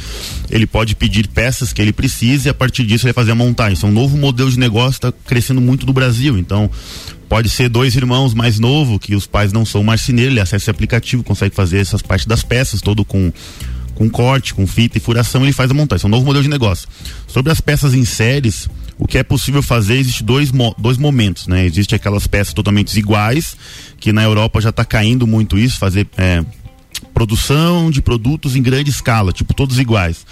Ele 0.50 0.66
pode 0.66 0.96
pedir 0.96 1.28
peças 1.28 1.72
que 1.72 1.80
ele 1.80 1.92
precise 1.92 2.48
e 2.48 2.50
a 2.50 2.54
partir 2.54 2.84
disso 2.84 3.06
ele 3.06 3.12
vai 3.12 3.22
fazer 3.22 3.32
a 3.32 3.36
montagem. 3.36 3.74
Isso 3.74 3.86
é 3.86 3.88
um 3.88 3.92
novo 3.92 4.16
modelo 4.16 4.50
de 4.50 4.58
negócio, 4.58 4.98
está 4.98 5.12
crescendo 5.26 5.60
muito 5.60 5.86
no 5.86 5.92
Brasil. 5.92 6.38
Então, 6.38 6.70
Pode 7.28 7.50
ser 7.50 7.68
dois 7.68 7.94
irmãos 7.94 8.32
mais 8.32 8.58
novo, 8.58 8.98
que 8.98 9.14
os 9.14 9.26
pais 9.26 9.52
não 9.52 9.64
são 9.64 9.82
marceneiros, 9.82 10.32
ele 10.32 10.40
acessa 10.40 10.56
esse 10.64 10.70
aplicativo, 10.70 11.22
consegue 11.22 11.54
fazer 11.54 11.78
essas 11.78 12.00
partes 12.00 12.26
das 12.26 12.42
peças, 12.42 12.80
todo 12.80 13.04
com 13.04 13.32
com 13.98 14.08
corte, 14.08 14.54
com 14.54 14.64
fita 14.64 14.96
e 14.96 15.00
furação, 15.00 15.42
ele 15.42 15.52
faz 15.52 15.72
a 15.72 15.74
montagem. 15.74 15.98
Isso 15.98 16.06
é 16.06 16.08
um 16.08 16.10
novo 16.10 16.24
modelo 16.24 16.44
de 16.44 16.48
negócio. 16.48 16.88
Sobre 17.26 17.50
as 17.50 17.60
peças 17.60 17.94
em 17.94 18.04
séries, 18.04 18.68
o 18.96 19.08
que 19.08 19.18
é 19.18 19.24
possível 19.24 19.60
fazer, 19.60 19.96
existe 19.96 20.22
dois, 20.22 20.52
dois 20.78 20.96
momentos, 20.96 21.48
né? 21.48 21.66
Existe 21.66 21.96
aquelas 21.96 22.24
peças 22.28 22.54
totalmente 22.54 22.96
iguais, 22.96 23.56
que 23.98 24.12
na 24.12 24.22
Europa 24.22 24.60
já 24.60 24.68
está 24.68 24.84
caindo 24.84 25.26
muito 25.26 25.58
isso, 25.58 25.78
fazer 25.80 26.06
é, 26.16 26.44
produção 27.12 27.90
de 27.90 28.00
produtos 28.00 28.54
em 28.54 28.62
grande 28.62 28.88
escala, 28.88 29.32
tipo 29.32 29.52
todos 29.52 29.80
iguais. 29.80 30.24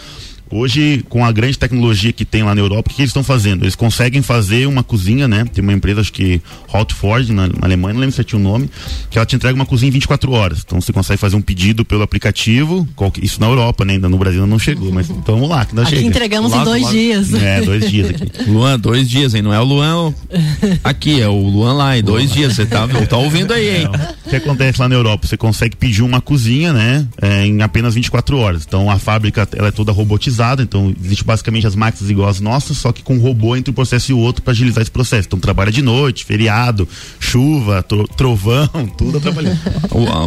Hoje, 0.49 1.05
com 1.09 1.25
a 1.25 1.33
grande 1.33 1.59
tecnologia 1.59 2.13
que 2.13 2.25
tem 2.25 2.45
lá 2.45 2.55
na 2.55 2.61
Europa, 2.61 2.91
o 2.91 2.95
que, 2.95 3.03
eles 3.03 3.11
estão 3.11 3.25
fazendo? 3.25 3.65
Eles 3.65 3.75
conseguem 3.75 4.23
fazer 4.23 4.67
uma 4.67 4.83
cozinha, 4.83 5.27
né? 5.27 5.45
Tem 5.53 5.63
uma 5.63 5.73
empresa, 5.73 6.01
acho 6.01 6.13
que 6.13 6.41
Hotford, 6.73 7.33
na, 7.33 7.49
na 7.49 7.55
Alemanha, 7.63 7.95
não 7.95 8.01
lembro 8.01 8.15
se 8.15 8.23
tinha 8.23 8.39
um 8.39 8.43
nome, 8.43 8.71
que 9.11 9.19
ela 9.19 9.27
te 9.27 9.35
entrega 9.35 9.57
uma 9.57 9.67
cozinha 9.67 9.89
em 9.89 9.93
24 9.93 10.31
horas. 10.31 10.63
Então 10.65 10.81
você 10.81 10.93
consegue 10.93 11.19
fazer 11.19 11.35
um 11.35 11.41
pedido 11.41 11.85
pelo 11.85 12.03
aplicativo, 12.03 12.87
isso 13.21 13.41
na 13.41 13.49
Europa, 13.49 13.85
né? 13.85 13.95
Ainda 13.95 14.09
no 14.09 14.17
Brasil 14.19 14.47
não 14.47 14.59
chegou, 14.59 14.93
mas 14.93 15.11
então 15.11 15.35
vamos 15.35 15.49
lá, 15.49 15.65
que 15.65 15.75
nós 15.75 15.89
aqui 15.89 15.97
chega. 15.97 16.09
entregamos 16.09 16.53
em 16.53 16.63
dois 16.63 16.89
dias. 16.91 17.35
É, 17.35 17.61
dois 17.63 17.91
dias 17.91 18.11
aqui. 18.11 18.31
Luan, 18.49 18.79
dois 18.79 19.11
dias, 19.11 19.35
hein? 19.35 19.43
Não 19.43 19.53
é 19.53 19.59
o 19.59 19.65
Luan 19.65 20.15
aqui, 20.85 21.21
é 21.21 21.29
o 21.29 21.49
Luan 21.49 21.73
lá, 21.73 21.99
em 21.99 22.05
dois 22.05 22.31
dias. 22.31 22.55
Você 22.55 22.67
tá, 22.67 22.87
tá 22.87 23.17
ouvindo 23.17 23.53
aí, 23.53 23.79
hein? 23.79 23.89
O 24.25 24.31
que 24.31 24.37
acontece 24.37 24.81
lá 24.81 24.89
na 24.89 24.95
Europa? 24.95 25.27
Você 25.27 25.37
consegue 25.37 25.75
pedir 25.75 26.03
uma 26.03 26.21
cozinha, 26.21 26.73
né? 26.73 27.05
É, 27.21 27.45
em 27.45 27.63
apenas 27.63 27.95
24 27.95 28.39
horas. 28.39 28.65
Então 28.65 28.89
a 28.89 28.97
fábrica, 28.97 29.49
ela 29.57 29.69
é 29.69 29.73
toda 29.73 29.91
robotizada 29.91 30.36
então 30.63 30.95
existe 31.03 31.25
basicamente 31.25 31.67
as 31.67 31.75
máquinas 31.75 32.11
igual 32.11 32.29
as 32.29 32.41
nossas, 32.41 32.79
só 32.79 32.93
que 32.93 33.03
com 33.03 33.17
um 33.17 33.21
robô 33.21 33.57
entre 33.57 33.71
um 33.71 33.75
processo 33.75 34.11
e 34.11 34.15
o 34.15 34.19
outro 34.19 34.43
para 34.43 34.53
agilizar 34.53 34.83
esse 34.83 34.91
processo. 34.91 35.27
Então 35.27 35.39
trabalha 35.39 35.71
de 35.71 35.83
noite, 35.83 36.25
feriado, 36.25 36.89
chuva, 37.19 37.85
trovão, 38.17 38.69
tudo 38.97 39.21
trabalhando. 39.21 39.59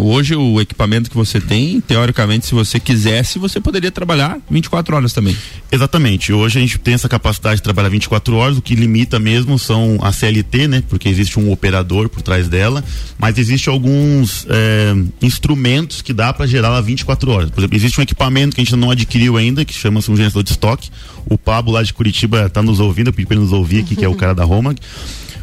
Hoje 0.04 0.36
o 0.36 0.60
equipamento 0.60 1.10
que 1.10 1.16
você 1.16 1.40
tem, 1.40 1.82
teoricamente, 1.82 2.46
se 2.46 2.54
você 2.54 2.80
quisesse, 2.80 3.40
você 3.40 3.60
poderia 3.60 3.92
trabalhar 3.92 4.38
24 4.50 4.96
horas 4.96 5.14
também. 5.14 5.36
Exatamente. 5.72 6.34
Hoje 6.34 6.58
a 6.58 6.62
gente 6.62 6.78
tem 6.78 6.94
essa 6.94 7.10
capacidade 7.10 7.58
de 7.58 7.64
trabalhar 7.64 7.90
24 7.90 8.36
horas, 8.36 8.58
o 8.58 8.62
que 8.62 8.76
limita 8.76 9.20
mesmo 9.20 9.58
são 9.60 9.98
a 10.02 10.12
CLT, 10.12 10.68
né? 10.68 10.84
Porque 10.88 11.08
existe 11.10 11.40
um 11.40 11.52
operador 11.52 12.10
por 12.10 12.22
trás 12.22 12.48
dela, 12.48 12.84
mas 13.18 13.38
existe 13.38 13.70
alguns 13.70 14.46
é, 14.50 14.94
instrumentos 15.22 16.02
que 16.02 16.14
dá 16.14 16.34
para 16.34 16.46
gerar 16.48 16.70
lá 16.70 16.82
24 16.82 17.32
horas. 17.32 17.50
Por 17.50 17.60
exemplo, 17.60 17.78
existe 17.78 18.00
um 18.00 18.04
equipamento 18.04 18.56
que 18.56 18.62
a 18.62 18.64
gente 18.64 18.76
não 18.76 18.92
adquiriu 18.92 19.38
ainda, 19.38 19.64
que 19.64 19.74
chama-se 20.00 20.12
um 20.12 20.16
gerenciador 20.16 20.44
de 20.44 20.52
estoque. 20.52 20.90
O 21.30 21.38
Pablo 21.38 21.74
lá 21.74 21.84
de 21.84 21.94
Curitiba 21.94 22.46
está 22.46 22.62
nos 22.62 22.80
ouvindo, 22.80 23.08
eu 23.08 23.14
pedi 23.14 23.28
para 23.28 23.36
ele 23.36 23.44
nos 23.44 23.54
ouvir 23.54 23.82
aqui, 23.82 23.96
que 23.96 24.06
é 24.06 24.08
o 24.08 24.16
cara 24.18 24.34
da 24.34 24.44
Roma. 24.44 24.74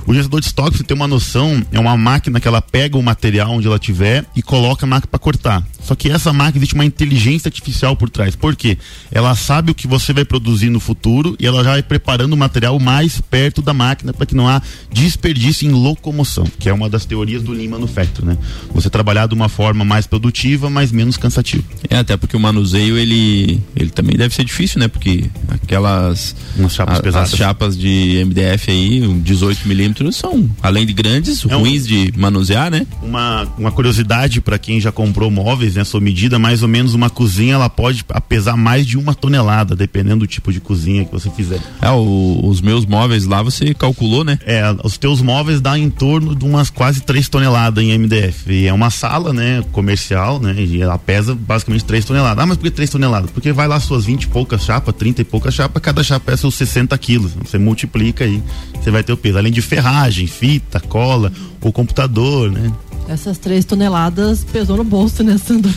O 0.06 0.12
gerenciador 0.12 0.40
de 0.40 0.46
estoque, 0.46 0.78
você 0.78 0.84
tem 0.84 0.96
uma 0.96 1.08
noção, 1.08 1.64
é 1.72 1.78
uma 1.78 1.96
máquina 1.96 2.40
que 2.40 2.48
ela 2.48 2.62
pega 2.62 2.96
o 2.96 3.02
material 3.02 3.50
onde 3.50 3.66
ela 3.66 3.78
tiver 3.78 4.24
e 4.34 4.42
coloca 4.42 4.86
a 4.86 4.88
máquina 4.88 5.08
para 5.10 5.18
cortar. 5.18 5.66
Só 5.86 5.94
que 5.94 6.10
essa 6.10 6.32
máquina 6.32 6.58
existe 6.58 6.74
uma 6.74 6.84
inteligência 6.84 7.48
artificial 7.48 7.94
por 7.94 8.10
trás. 8.10 8.34
Por 8.34 8.56
quê? 8.56 8.76
Ela 9.12 9.36
sabe 9.36 9.70
o 9.70 9.74
que 9.74 9.86
você 9.86 10.12
vai 10.12 10.24
produzir 10.24 10.68
no 10.68 10.80
futuro 10.80 11.36
e 11.38 11.46
ela 11.46 11.62
já 11.62 11.70
vai 11.70 11.82
preparando 11.82 12.32
o 12.32 12.36
material 12.36 12.76
mais 12.80 13.20
perto 13.20 13.62
da 13.62 13.72
máquina 13.72 14.12
para 14.12 14.26
que 14.26 14.34
não 14.34 14.48
há 14.48 14.60
desperdício 14.92 15.68
em 15.68 15.70
locomoção, 15.70 16.44
que 16.58 16.68
é 16.68 16.72
uma 16.72 16.90
das 16.90 17.04
teorias 17.04 17.40
do 17.40 17.52
Lean 17.52 17.70
Manufacturing, 17.70 18.26
né? 18.26 18.38
Você 18.74 18.90
trabalhar 18.90 19.28
de 19.28 19.34
uma 19.34 19.48
forma 19.48 19.84
mais 19.84 20.08
produtiva, 20.08 20.68
mas 20.68 20.90
menos 20.90 21.16
cansativa. 21.16 21.62
É, 21.88 21.98
até 21.98 22.16
porque 22.16 22.36
o 22.36 22.40
manuseio 22.40 22.98
ele 22.98 23.60
ele 23.76 23.90
também 23.90 24.16
deve 24.16 24.34
ser 24.34 24.44
difícil, 24.44 24.80
né? 24.80 24.88
Porque 24.88 25.30
aquelas 25.48 26.34
chapas 26.68 27.14
a, 27.14 27.22
as 27.22 27.30
chapas 27.30 27.78
de 27.78 28.24
MDF 28.26 28.72
aí, 28.72 29.06
18 29.22 29.68
milímetros 29.68 30.16
são 30.16 30.50
além 30.60 30.84
de 30.84 30.92
grandes, 30.92 31.44
é 31.44 31.54
ruins 31.54 31.84
um, 31.84 31.86
de 31.86 32.12
manusear, 32.16 32.72
né? 32.72 32.84
Uma 33.00 33.46
uma 33.56 33.70
curiosidade 33.70 34.40
para 34.40 34.58
quem 34.58 34.80
já 34.80 34.90
comprou 34.90 35.30
móveis 35.30 35.75
né, 35.76 35.84
sua 35.84 36.00
medida, 36.00 36.38
mais 36.38 36.62
ou 36.62 36.68
menos 36.68 36.94
uma 36.94 37.10
cozinha 37.10 37.54
ela 37.54 37.68
pode 37.68 38.04
pesar 38.28 38.56
mais 38.56 38.86
de 38.86 38.98
uma 38.98 39.14
tonelada, 39.14 39.76
dependendo 39.76 40.20
do 40.20 40.26
tipo 40.26 40.52
de 40.52 40.60
cozinha 40.60 41.04
que 41.04 41.12
você 41.12 41.30
fizer. 41.30 41.60
É, 41.80 41.90
o, 41.90 42.40
os 42.44 42.60
meus 42.60 42.84
móveis 42.86 43.26
lá 43.26 43.42
você 43.42 43.74
calculou, 43.74 44.24
né? 44.24 44.38
É, 44.44 44.62
os 44.82 44.96
teus 44.98 45.20
móveis 45.20 45.60
dá 45.60 45.78
em 45.78 45.90
torno 45.90 46.34
de 46.34 46.44
umas 46.44 46.70
quase 46.70 47.00
3 47.00 47.28
toneladas 47.28 47.82
em 47.82 47.96
MDF. 47.96 48.50
E 48.50 48.66
é 48.66 48.72
uma 48.72 48.90
sala, 48.90 49.32
né, 49.32 49.62
comercial, 49.72 50.40
né, 50.40 50.54
e 50.58 50.80
ela 50.80 50.98
pesa 50.98 51.34
basicamente 51.34 51.84
3 51.84 52.04
toneladas. 52.04 52.42
Ah, 52.42 52.46
mas 52.46 52.56
por 52.56 52.64
que 52.64 52.70
3 52.70 52.90
toneladas? 52.90 53.30
Porque 53.30 53.52
vai 53.52 53.68
lá 53.68 53.78
suas 53.80 54.04
20 54.04 54.24
e 54.24 54.28
poucas 54.28 54.64
chapas, 54.64 54.94
30 54.94 55.22
e 55.22 55.24
poucas 55.24 55.54
chapas, 55.54 55.82
cada 55.82 56.02
chapa 56.02 56.26
pesa 56.26 56.46
os 56.46 56.54
60 56.54 56.96
quilos. 56.98 57.32
Você 57.34 57.58
multiplica 57.58 58.24
aí, 58.24 58.42
você 58.80 58.90
vai 58.90 59.02
ter 59.02 59.12
o 59.12 59.16
peso. 59.16 59.38
Além 59.38 59.52
de 59.52 59.62
ferragem, 59.62 60.26
fita, 60.26 60.80
cola, 60.80 61.32
o 61.60 61.72
computador, 61.72 62.50
né? 62.50 62.72
Essas 63.08 63.38
três 63.38 63.64
toneladas 63.64 64.44
pesou 64.44 64.76
no 64.76 64.84
bolso, 64.84 65.22
né, 65.22 65.38
Sandro? 65.38 65.72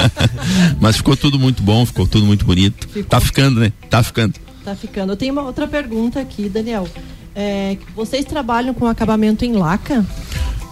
Mas 0.80 0.96
ficou 0.96 1.16
tudo 1.16 1.38
muito 1.38 1.62
bom, 1.62 1.84
ficou 1.84 2.06
tudo 2.06 2.24
muito 2.24 2.44
bonito. 2.44 2.88
Ficou. 2.88 3.04
Tá 3.04 3.20
ficando, 3.20 3.60
né? 3.60 3.72
Tá 3.90 4.02
ficando. 4.02 4.34
Tá 4.64 4.74
ficando. 4.74 5.12
Eu 5.12 5.16
tenho 5.16 5.32
uma 5.32 5.42
outra 5.42 5.68
pergunta 5.68 6.20
aqui, 6.20 6.48
Daniel. 6.48 6.88
É, 7.34 7.76
vocês 7.94 8.24
trabalham 8.24 8.72
com 8.72 8.86
acabamento 8.86 9.44
em 9.44 9.52
laca? 9.52 10.04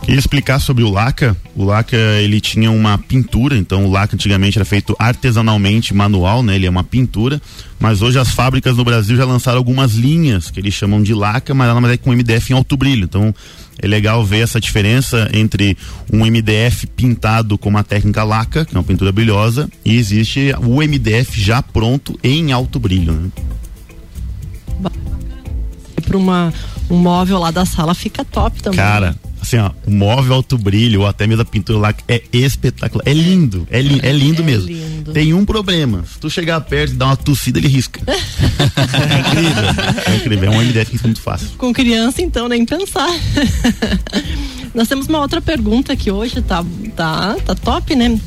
Queria 0.02 0.18
explicar 0.18 0.59
sobre 0.59 0.83
o 0.83 0.90
laca. 0.90 1.37
O 1.55 1.64
laca 1.64 1.96
ele 1.96 2.40
tinha 2.40 2.70
uma 2.72 2.98
pintura, 2.98 3.57
então 3.57 3.85
o 3.85 3.90
laca 3.90 4.16
antigamente 4.16 4.59
era 4.59 4.64
feito 4.64 4.96
artesanalmente, 4.98 5.94
manual, 5.94 6.42
né? 6.42 6.57
Ele 6.57 6.66
é 6.66 6.70
uma 6.70 6.83
pintura, 6.83 7.40
mas 7.78 8.02
hoje 8.02 8.18
as 8.18 8.31
fábricas 8.31 8.76
no 8.76 8.85
Brasil 8.85 9.16
já 9.16 9.24
lançaram 9.24 9.59
algumas 9.59 9.92
linhas 9.92 10.50
que 10.50 10.59
eles 10.59 10.74
chamam 10.74 11.02
de 11.02 11.14
laca, 11.14 11.55
mas 11.55 11.68
ela 11.68 11.92
é 11.92 11.96
com 11.96 12.11
MDF 12.11 12.52
em 12.52 12.57
alto 12.57 12.76
brilho. 12.76 13.05
Então 13.05 13.33
é 13.80 13.87
legal 13.87 14.24
ver 14.24 14.40
essa 14.40 14.61
diferença 14.61 15.28
entre 15.32 15.76
um 16.12 16.24
MDF 16.24 16.87
pintado 16.88 17.56
com 17.56 17.68
uma 17.68 17.85
técnica 17.85 18.22
laca, 18.24 18.64
que 18.64 18.74
é 18.74 18.78
uma 18.78 18.85
pintura 18.85 19.12
brilhosa, 19.12 19.68
e 19.85 19.96
existe 19.96 20.54
o 20.61 20.76
MDF 20.76 21.40
já 21.40 21.62
pronto 21.62 22.18
em 22.22 22.52
alto 22.52 22.78
brilho. 22.78 23.12
Né? 23.12 23.30
Para 26.04 26.16
uma 26.16 26.52
um 26.90 26.96
móvel 26.96 27.38
lá 27.38 27.50
da 27.50 27.64
sala 27.64 27.94
fica 27.94 28.24
top 28.24 28.62
também. 28.62 28.78
Cara, 28.78 29.16
assim, 29.42 29.57
ó, 29.57 29.72
o 29.85 29.90
móvel 29.90 30.35
alto 30.35 30.57
brilho, 30.57 31.00
ou 31.00 31.07
até 31.07 31.26
mesmo 31.26 31.42
a 31.42 31.44
pintura 31.44 31.78
lá, 31.78 31.94
é 32.07 32.22
espetacular. 32.33 33.02
É 33.05 33.12
lindo, 33.12 33.66
é, 33.68 33.83
li 33.83 34.00
é 34.02 34.12
lindo 34.12 34.40
é 34.40 34.44
mesmo. 34.44 34.68
Lindo. 34.68 35.12
Tem 35.12 35.35
um 35.35 35.44
problema. 35.44 36.05
Se 36.05 36.18
tu 36.20 36.31
chegar 36.31 36.61
perto 36.61 36.94
e 36.94 36.96
dar 36.96 37.07
uma 37.07 37.16
tossida, 37.16 37.59
ele 37.59 37.66
risca. 37.66 38.00
é 38.07 39.18
incrível. 39.18 39.64
É 40.07 40.16
incrível. 40.16 40.52
É 40.52 40.57
um 40.57 40.61
MDF 40.62 40.90
que 40.92 40.96
é 40.96 41.07
muito 41.07 41.20
fácil. 41.20 41.48
Com 41.59 41.72
criança, 41.72 42.22
então, 42.22 42.48
nem 42.48 42.64
pensar. 42.64 43.11
Nós 44.72 44.88
temos 44.88 45.07
uma 45.09 45.20
outra 45.20 45.42
pergunta 45.42 45.94
que 45.96 46.11
hoje 46.11 46.40
tá, 46.40 46.64
tá, 46.96 47.37
tá 47.44 47.55
top, 47.55 47.94
né? 47.94 48.18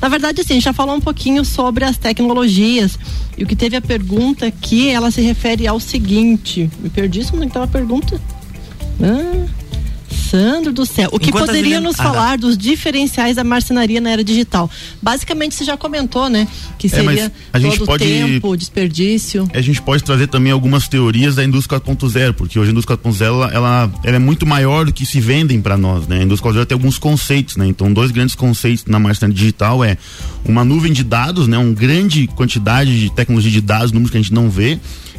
Na 0.00 0.08
verdade, 0.08 0.42
assim, 0.42 0.52
a 0.52 0.56
gente 0.56 0.64
já 0.64 0.72
falou 0.72 0.94
um 0.94 1.00
pouquinho 1.00 1.44
sobre 1.44 1.84
as 1.84 1.96
tecnologias. 1.96 2.98
E 3.36 3.42
o 3.42 3.46
que 3.46 3.56
teve 3.56 3.74
a 3.74 3.80
pergunta 3.80 4.46
aqui, 4.46 4.90
ela 4.90 5.10
se 5.10 5.22
refere 5.22 5.66
ao 5.66 5.80
seguinte. 5.80 6.70
Me 6.78 6.90
perdi, 6.90 7.24
como 7.24 7.42
é 7.42 7.46
que 7.46 7.52
tá 7.52 7.62
a 7.64 7.66
pergunta? 7.66 8.20
Ah. 9.02 9.67
Sandro 10.30 10.72
do 10.72 10.84
céu, 10.84 11.08
o 11.12 11.18
que 11.18 11.28
Enquanto 11.30 11.46
poderia 11.46 11.80
nos 11.80 11.94
Ah, 11.98 12.02
tá. 12.02 12.10
falar 12.12 12.38
dos 12.38 12.56
diferenciais 12.58 13.36
da 13.36 13.44
marcenaria 13.44 14.00
na 14.00 14.10
era 14.10 14.22
digital? 14.24 14.70
Basicamente, 15.00 15.54
você 15.54 15.64
já 15.64 15.76
comentou, 15.76 16.28
né? 16.28 16.46
Que 16.78 16.86
É, 16.86 16.90
seria 16.90 17.32
a 17.52 17.58
gente 17.58 17.78
todo 17.78 17.86
pode- 17.86 18.04
tempo, 18.04 18.56
desperdício. 18.56 19.48
A 19.54 19.60
gente 19.60 19.80
pode 19.82 20.02
trazer 20.04 20.26
também 20.28 20.52
algumas 20.52 20.88
teorias 20.88 21.34
da 21.34 21.44
indústria 21.44 21.80
4.0, 21.80 22.32
porque 22.34 22.58
hoje 22.58 22.70
a 22.70 22.72
indústria 22.72 22.96
4.0 22.96 23.26
ela, 23.28 23.50
ela, 23.52 23.92
ela 24.04 24.16
é 24.16 24.18
muito 24.18 24.46
maior 24.46 24.84
do 24.86 24.92
que 24.92 25.04
se 25.06 25.20
vendem 25.20 25.60
para 25.60 25.76
nós, 25.76 26.06
né? 26.06 26.20
A 26.20 26.22
indústria 26.22 26.52
4.0 26.52 26.66
tem 26.66 26.76
alguns 26.76 26.98
conceitos, 26.98 27.56
né? 27.56 27.66
Então, 27.66 27.92
dois 27.92 28.10
grandes 28.10 28.34
conceitos 28.34 28.84
na 28.86 28.98
marcenaria 28.98 29.34
digital 29.36 29.82
é 29.82 29.96
uma 30.44 30.64
nuvem 30.64 30.92
de 30.92 31.02
dados, 31.04 31.48
né? 31.48 31.56
Uma 31.58 31.74
grande 31.74 32.26
quantidade 32.28 32.98
de 33.00 33.10
tecnologia 33.14 33.50
de 33.50 33.60
dados, 33.60 33.92
números 33.92 34.10
que 34.10 34.16
a 34.18 34.20
gente 34.20 34.32
não 34.34 34.48
vê, 34.50 34.78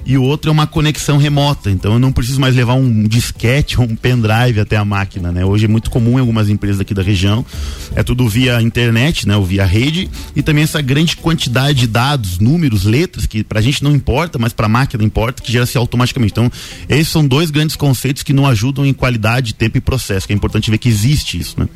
e 0.10 0.18
o 0.18 0.24
outro 0.24 0.50
é 0.50 0.52
uma 0.52 0.66
conexão 0.66 1.18
remota. 1.18 1.70
Então, 1.70 1.94
eu 1.94 2.00
não 2.00 2.12
preciso 2.12 2.42
mais 2.42 2.56
levar 2.56 2.74
um 2.74 3.04
disquete 3.04 3.80
ou 3.80 3.86
um 3.86 3.96
pendrive 3.96 4.60
até 4.60 4.76
a 4.76 4.84
máquina, 4.84 5.32
né? 5.32 5.46
Hoje 5.46 5.66
é 5.66 5.68
muito 5.68 5.92
comum 5.92 6.18
em 6.18 6.22
algumas 6.22 6.50
empresas 6.50 6.82
aqui 6.82 6.96
da 6.96 7.04
região, 7.04 7.46
é 7.94 8.02
tudo 8.02 8.28
via 8.28 8.60
internet, 8.60 9.28
né? 9.28 9.38
Ou 9.38 9.46
via 9.46 9.64
rede, 9.64 10.10
e 10.36 10.42
também 10.42 10.64
essa 10.64 10.82
grande 10.82 11.16
quantidade 11.16 11.82
de 11.82 11.88
dados, 11.88 12.40
números, 12.40 12.86
letras, 12.86 13.28
que 13.28 13.44
pra 13.44 13.62
gente 13.62 13.84
não 13.84 13.94
importa, 13.94 14.40
mas 14.40 14.52
pra 14.52 14.68
máquina 14.68 15.04
importa, 15.04 15.44
que 15.44 15.52
gera-se 15.52 15.78
automaticamente. 15.78 16.32
Então, 16.32 16.52
esses 16.90 17.10
são 17.10 17.28
dois 17.28 17.52
grandes 17.52 17.76
conceitos 17.76 18.24
que 18.24 18.34
nos 18.34 18.46
ajudam 18.48 18.88
em 18.88 18.94
qualidade, 18.94 19.54
tempo 19.54 19.78
e 19.78 19.82
processo, 19.82 20.26
que 20.26 20.34
é 20.34 20.36
importante 20.36 20.72
ver 20.72 20.80
que 20.80 20.90
existe 20.90 21.40
isso, 21.40 21.60
né? 21.60 21.70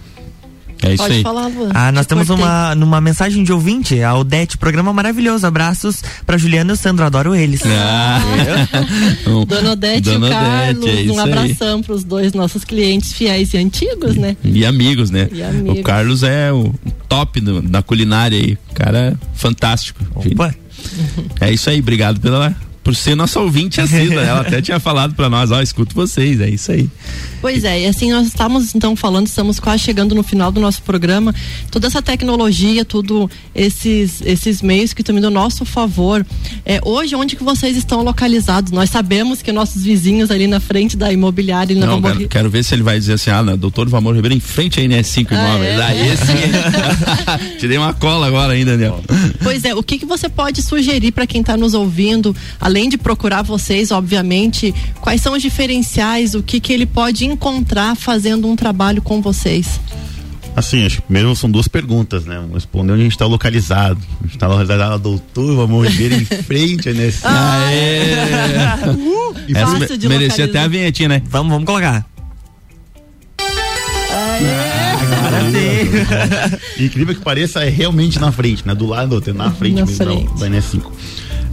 É 0.83 0.93
isso 0.93 1.03
Pode 1.03 1.13
aí. 1.15 1.21
falar, 1.23 1.47
Luan. 1.47 1.69
Ah, 1.73 1.91
nós 1.91 2.05
Te 2.05 2.09
temos 2.09 2.27
cortei. 2.27 2.45
uma, 2.45 2.75
numa 2.75 2.99
mensagem 3.01 3.43
de 3.43 3.51
ouvinte, 3.53 4.01
a 4.01 4.13
Odete, 4.15 4.57
programa 4.57 4.91
maravilhoso. 4.93 5.47
Abraços 5.47 6.03
pra 6.25 6.37
Juliana 6.37 6.71
e 6.71 6.73
o 6.73 6.77
Sandro, 6.77 7.05
adoro 7.05 7.33
eles. 7.35 7.61
Ah. 7.65 8.19
Um- 9.27 9.45
Dona 9.47 9.71
Odete 9.71 10.01
Dona 10.01 10.27
e 10.27 10.29
o 10.29 10.33
Carlos, 10.33 10.83
Odete, 10.83 11.07
é 11.09 11.11
um 11.11 11.19
aí. 11.19 11.31
abração 11.31 11.81
para 11.81 11.93
os 11.93 12.03
dois 12.03 12.33
nossos 12.33 12.63
clientes 12.63 13.13
fiéis 13.13 13.53
e 13.53 13.57
antigos, 13.57 14.15
né? 14.15 14.35
E 14.43 14.65
amigos, 14.65 15.09
né? 15.09 15.29
E 15.31 15.41
amigos. 15.41 15.79
O 15.79 15.83
Carlos 15.83 16.23
é 16.23 16.51
o 16.51 16.73
top 17.07 17.39
do- 17.39 17.61
da 17.61 17.81
culinária 17.81 18.37
aí. 18.37 18.57
O 18.71 18.73
cara 18.73 18.97
é 18.99 19.13
fantástico. 19.35 20.03
Opa. 20.15 20.53
É 21.39 21.51
isso 21.51 21.69
aí, 21.69 21.79
obrigado 21.79 22.19
pela 22.19 22.53
por 22.83 22.95
ser 22.95 23.15
nossa 23.15 23.39
ouvinte 23.39 23.79
assídua. 23.79 24.21
Ela 24.23 24.41
até 24.41 24.61
tinha 24.61 24.79
falado 24.79 25.15
pra 25.15 25.29
nós, 25.29 25.51
ó, 25.51 25.61
escuto 25.61 25.95
vocês, 25.95 26.39
é 26.41 26.49
isso 26.49 26.71
aí. 26.71 26.89
Pois 27.41 27.63
é, 27.63 27.81
e 27.81 27.85
assim 27.85 28.11
nós 28.11 28.27
estamos 28.27 28.73
então 28.73 28.95
falando, 28.95 29.27
estamos 29.27 29.59
quase 29.59 29.83
chegando 29.83 30.15
no 30.15 30.23
final 30.23 30.51
do 30.51 30.59
nosso 30.61 30.81
programa. 30.81 31.33
Toda 31.71 31.87
essa 31.87 32.01
tecnologia, 32.01 32.85
tudo 32.85 33.29
esses 33.53 34.21
esses 34.25 34.61
meios 34.61 34.93
que 34.93 35.01
estão 35.01 35.17
indo 35.17 35.25
ao 35.27 35.31
nosso 35.31 35.65
favor. 35.65 36.25
É, 36.65 36.79
hoje, 36.83 37.15
onde 37.15 37.35
que 37.35 37.43
vocês 37.43 37.75
estão 37.77 38.03
localizados? 38.03 38.71
Nós 38.71 38.89
sabemos 38.89 39.41
que 39.41 39.51
nossos 39.51 39.83
vizinhos 39.83 40.31
ali 40.31 40.47
na 40.47 40.59
frente 40.59 40.95
da 40.97 41.11
imobiliária, 41.11 41.75
não, 41.75 42.01
quero, 42.01 42.27
quero 42.27 42.49
ver 42.49 42.63
se 42.63 42.73
ele 42.75 42.83
vai 42.83 42.97
dizer 42.99 43.13
assim, 43.13 43.29
ah, 43.29 43.43
não, 43.43 43.57
doutor 43.57 43.87
Valmor 43.89 44.15
Ribeiro 44.15 44.35
em 44.35 44.39
frente 44.39 44.79
à 44.79 44.83
NS5 44.83 45.27
Ah, 45.31 45.35
Imóveis. 45.35 45.79
é? 45.79 45.83
Aí 45.83 46.17
sim. 46.17 47.57
Tirei 47.59 47.77
uma 47.77 47.93
cola 47.93 48.27
agora 48.27 48.53
ainda, 48.53 48.71
Daniel. 48.71 49.03
Pois 49.41 49.63
é, 49.65 49.75
o 49.75 49.83
que, 49.83 49.99
que 49.99 50.05
você 50.05 50.27
pode 50.29 50.61
sugerir 50.61 51.11
para 51.11 51.27
quem 51.27 51.41
está 51.41 51.55
nos 51.57 51.73
ouvindo, 51.73 52.35
além 52.59 52.72
de 52.89 52.97
procurar 52.97 53.41
vocês, 53.41 53.91
obviamente, 53.91 54.73
quais 55.01 55.21
são 55.21 55.33
os 55.33 55.41
diferenciais, 55.41 56.33
o 56.35 56.41
que, 56.43 56.59
que 56.59 56.73
ele 56.73 56.85
pode 56.85 57.25
encontrar 57.25 57.95
fazendo 57.95 58.47
um 58.47 58.55
trabalho 58.55 59.01
com 59.01 59.21
vocês? 59.21 59.79
Assim, 60.55 60.85
acho 60.85 60.97
que 60.97 61.01
primeiro 61.03 61.35
são 61.35 61.49
duas 61.49 61.67
perguntas, 61.67 62.25
né? 62.25 62.35
Vamos 62.35 62.53
responder 62.53 62.91
onde 62.93 63.01
a 63.01 63.03
gente 63.05 63.13
está 63.13 63.25
localizado. 63.25 63.99
A 64.19 64.23
gente 64.23 64.35
está 64.35 64.47
localizado, 64.47 64.99
doutor, 64.99 65.55
vamos 65.55 65.91
ver 65.95 66.11
em 66.11 66.25
frente, 66.25 66.91
né? 66.93 67.11
Aê! 67.23 68.11
Essa 69.49 69.65
Fácil 69.67 69.79
me- 69.89 69.97
de 69.97 70.07
merecia 70.09 70.45
até 70.45 70.59
a 70.59 70.67
vinhetinha, 70.67 71.09
né? 71.09 71.21
Vamos, 71.29 71.51
vamos 71.51 71.65
colocar. 71.65 72.05
Incrível 76.79 77.15
que 77.15 77.21
pareça, 77.21 77.63
é 77.63 77.69
realmente 77.69 78.19
na 78.19 78.31
frente, 78.31 78.65
né? 78.67 78.73
Do 78.75 78.85
lado, 78.85 79.19
tem 79.21 79.33
na 79.33 79.51
frente 79.51 79.75
Na 79.79 79.85
mesmo, 79.85 80.05
frente. 80.05 80.25
não, 80.25 80.35
da 80.35 80.47
NS5. 80.49 80.81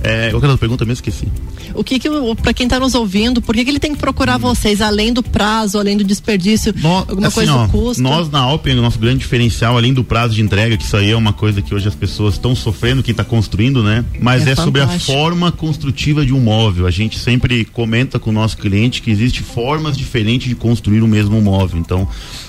É, 0.03 0.31
qual 0.31 0.43
era 0.43 0.55
a 0.55 0.59
pergunta 0.59 0.85
mesmo? 0.85 0.95
Esqueci. 0.95 1.27
O 1.75 1.83
que 1.83 1.99
que, 1.99 2.09
para 2.43 2.53
quem 2.53 2.67
está 2.67 2.79
nos 2.79 2.95
ouvindo, 2.95 3.41
por 3.41 3.55
que, 3.55 3.65
que 3.65 3.71
ele 3.71 3.79
tem 3.79 3.93
que 3.93 3.99
procurar 3.99 4.39
vocês, 4.39 4.81
além 4.81 5.13
do 5.13 5.23
prazo, 5.23 5.79
além 5.79 5.97
do 5.97 6.05
desperdício, 6.05 6.75
alguma 6.83 7.29
assim, 7.29 7.35
coisa 7.35 7.55
ó, 7.55 7.69
custo? 7.69 8.03
Nós 8.03 8.31
na 8.31 8.41
Alpen, 8.41 8.79
o 8.79 8.83
nosso 8.83 8.99
grande 8.99 9.19
diferencial, 9.19 9.77
além 9.77 9.93
do 9.95 10.03
prazo 10.03 10.35
de 10.35 10.43
entrega, 10.43 10.77
que 10.77 10.85
isso 10.85 10.97
aí 10.97 11.11
é 11.11 11.17
uma 11.17 11.33
coisa 11.33 11.63
que 11.63 11.75
hoje 11.75 11.89
as 11.89 11.95
pessoas 11.95 12.35
estão 12.35 12.55
sofrendo, 12.55 13.03
quem 13.03 13.13
está 13.13 13.25
construindo, 13.25 13.83
né? 13.83 14.05
Mas 14.21 14.47
É 14.47 14.51
é, 14.51 14.57
sobre 14.57 14.81
a 14.81 14.89
forma 14.89 15.53
construtiva 15.53 16.25
de 16.25 16.33
um 16.33 16.41
móvel. 16.41 16.87
A 16.87 16.91
gente 16.91 17.19
sempre 17.19 17.65
comenta 17.65 18.19
com 18.19 18.31
o 18.31 18.33
nosso 18.33 18.57
cliente 18.57 19.03
que 19.03 19.11
existe 19.11 19.43
formas 19.43 19.97
diferentes 19.97 20.49
de 20.49 20.55
construir 20.55 21.03
o 21.03 21.09
mesmo 21.09 21.41
móvel. 21.41 21.79
Então, 21.79 22.09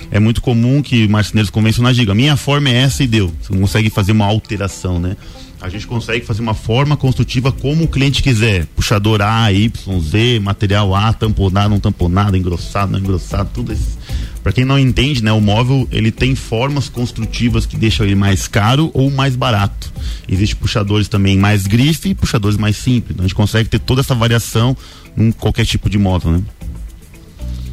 é 0.09 0.19
muito 0.19 0.41
comum 0.41 0.81
que 0.81 1.07
marceneiros 1.07 1.49
convencionais 1.49 1.95
digam, 1.95 2.15
minha 2.15 2.35
forma 2.35 2.69
é 2.69 2.77
essa 2.77 3.03
e 3.03 3.07
deu. 3.07 3.31
Você 3.41 3.53
não 3.53 3.61
consegue 3.61 3.89
fazer 3.89 4.11
uma 4.11 4.25
alteração, 4.25 4.99
né? 4.99 5.15
A 5.61 5.69
gente 5.69 5.85
consegue 5.85 6.25
fazer 6.25 6.41
uma 6.41 6.55
forma 6.55 6.97
construtiva 6.97 7.51
como 7.51 7.83
o 7.83 7.87
cliente 7.87 8.23
quiser. 8.23 8.65
Puxador 8.75 9.21
A, 9.21 9.51
Y, 9.53 10.01
Z, 10.01 10.39
material 10.39 10.95
A, 10.95 11.13
tamponado, 11.13 11.69
não 11.69 11.79
tamponado, 11.79 12.35
engrossado, 12.35 12.91
não 12.91 12.99
engrossado, 12.99 13.51
tudo 13.53 13.71
isso. 13.71 13.95
Para 14.41 14.51
quem 14.51 14.65
não 14.65 14.79
entende, 14.79 15.23
né, 15.23 15.31
o 15.31 15.39
móvel 15.39 15.87
ele 15.91 16.11
tem 16.11 16.33
formas 16.33 16.89
construtivas 16.89 17.67
que 17.67 17.77
deixam 17.77 18.07
ele 18.07 18.15
mais 18.15 18.47
caro 18.47 18.89
ou 18.91 19.11
mais 19.11 19.35
barato. 19.35 19.93
Existem 20.27 20.57
puxadores 20.57 21.07
também 21.07 21.37
mais 21.37 21.67
grife 21.67 22.09
e 22.09 22.15
puxadores 22.15 22.57
mais 22.57 22.75
simples. 22.75 23.11
Então 23.11 23.23
a 23.23 23.27
gente 23.27 23.35
consegue 23.35 23.69
ter 23.69 23.79
toda 23.79 24.01
essa 24.01 24.15
variação 24.15 24.75
em 25.15 25.31
qualquer 25.31 25.65
tipo 25.67 25.87
de 25.91 25.99
móvel, 25.99 26.31
né? 26.31 26.41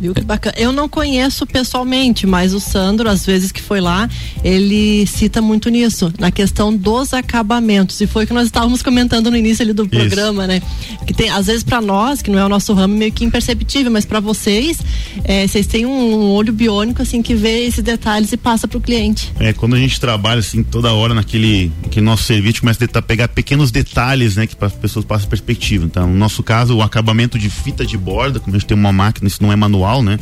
Viu 0.00 0.14
que 0.14 0.22
bacana. 0.22 0.54
Eu 0.58 0.72
não 0.72 0.88
conheço 0.88 1.46
pessoalmente, 1.46 2.26
mas 2.26 2.54
o 2.54 2.60
Sandro, 2.60 3.08
às 3.08 3.26
vezes 3.26 3.50
que 3.50 3.60
foi 3.60 3.80
lá, 3.80 4.08
ele 4.44 5.06
cita 5.06 5.40
muito 5.40 5.68
nisso, 5.68 6.12
na 6.18 6.30
questão 6.30 6.74
dos 6.74 7.12
acabamentos. 7.12 8.00
E 8.00 8.06
foi 8.06 8.24
o 8.24 8.26
que 8.26 8.32
nós 8.32 8.46
estávamos 8.46 8.82
comentando 8.82 9.30
no 9.30 9.36
início 9.36 9.62
ali 9.62 9.72
do 9.72 9.88
programa, 9.88 10.46
né? 10.46 10.62
Que 11.06 11.12
tem, 11.12 11.30
às 11.30 11.46
vezes, 11.46 11.64
para 11.64 11.80
nós, 11.80 12.22
que 12.22 12.30
não 12.30 12.38
é 12.38 12.44
o 12.44 12.48
nosso 12.48 12.72
ramo, 12.74 12.96
meio 12.96 13.12
que 13.12 13.24
imperceptível, 13.24 13.90
mas 13.90 14.04
para 14.04 14.20
vocês, 14.20 14.78
é, 15.24 15.46
vocês 15.46 15.66
têm 15.66 15.86
um, 15.86 16.30
olho 16.30 16.52
biônico, 16.52 17.02
assim, 17.02 17.22
que 17.22 17.34
vê 17.34 17.66
esses 17.66 17.82
detalhes 17.82 18.32
e 18.32 18.36
passa 18.36 18.68
para 18.68 18.78
o 18.78 18.80
cliente. 18.80 19.32
É, 19.40 19.52
quando 19.52 19.74
a 19.74 19.78
gente 19.78 19.98
trabalha 19.98 20.40
assim 20.40 20.62
toda 20.62 20.92
hora 20.92 21.14
naquele, 21.14 21.72
naquele 21.82 22.04
nosso 22.04 22.24
serviço, 22.24 22.60
começa 22.60 22.84
a 22.92 23.02
pegar 23.02 23.28
pequenos 23.28 23.70
detalhes, 23.70 24.36
né, 24.36 24.46
que 24.46 24.54
para 24.54 24.68
as 24.68 24.74
pessoas 24.74 25.04
passam 25.04 25.28
perspectiva. 25.28 25.84
Então, 25.84 26.06
no 26.06 26.14
nosso 26.14 26.42
caso, 26.42 26.76
o 26.76 26.82
acabamento 26.82 27.38
de 27.38 27.50
fita 27.50 27.84
de 27.84 27.96
borda, 27.96 28.38
como 28.40 28.54
a 28.54 28.58
gente 28.58 28.68
tem 28.68 28.76
uma 28.76 28.92
máquina, 28.92 29.26
isso 29.26 29.42
não 29.42 29.52
é 29.52 29.56
manual, 29.56 29.87
né? 30.02 30.18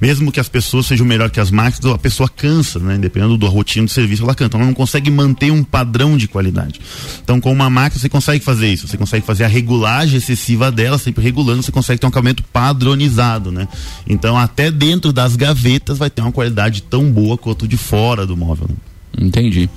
Mesmo 0.00 0.32
que 0.32 0.40
as 0.40 0.48
pessoas 0.48 0.86
sejam 0.86 1.06
melhor 1.06 1.30
que 1.30 1.38
as 1.38 1.50
máquinas, 1.50 1.84
a 1.92 1.98
pessoa 1.98 2.28
cansa, 2.28 2.78
né? 2.78 2.98
Dependendo 2.98 3.36
da 3.36 3.48
rotina 3.48 3.86
do 3.86 3.90
serviço, 3.90 4.22
ela. 4.22 4.32
Então, 4.32 4.60
ela 4.60 4.66
não 4.66 4.74
consegue 4.74 5.10
manter 5.10 5.50
um 5.50 5.62
padrão 5.62 6.16
de 6.16 6.26
qualidade. 6.26 6.80
Então, 7.22 7.40
com 7.40 7.52
uma 7.52 7.68
máquina, 7.68 8.00
você 8.00 8.08
consegue 8.08 8.44
fazer 8.44 8.72
isso. 8.72 8.88
Você 8.88 8.96
consegue 8.96 9.24
fazer 9.24 9.44
a 9.44 9.48
regulagem 9.48 10.16
excessiva 10.16 10.72
dela, 10.72 10.98
sempre 10.98 11.22
regulando, 11.22 11.62
você 11.62 11.72
consegue 11.72 12.00
ter 12.00 12.06
um 12.06 12.08
acabamento 12.08 12.42
padronizado, 12.44 13.52
né? 13.52 13.68
Então, 14.08 14.36
até 14.36 14.70
dentro 14.70 15.12
das 15.12 15.36
gavetas 15.36 15.98
vai 15.98 16.08
ter 16.08 16.22
uma 16.22 16.32
qualidade 16.32 16.82
tão 16.82 17.10
boa 17.10 17.36
quanto 17.36 17.68
de 17.68 17.76
fora 17.76 18.26
do 18.26 18.36
móvel. 18.36 18.68
Né? 18.68 18.76
Entendi. 19.18 19.68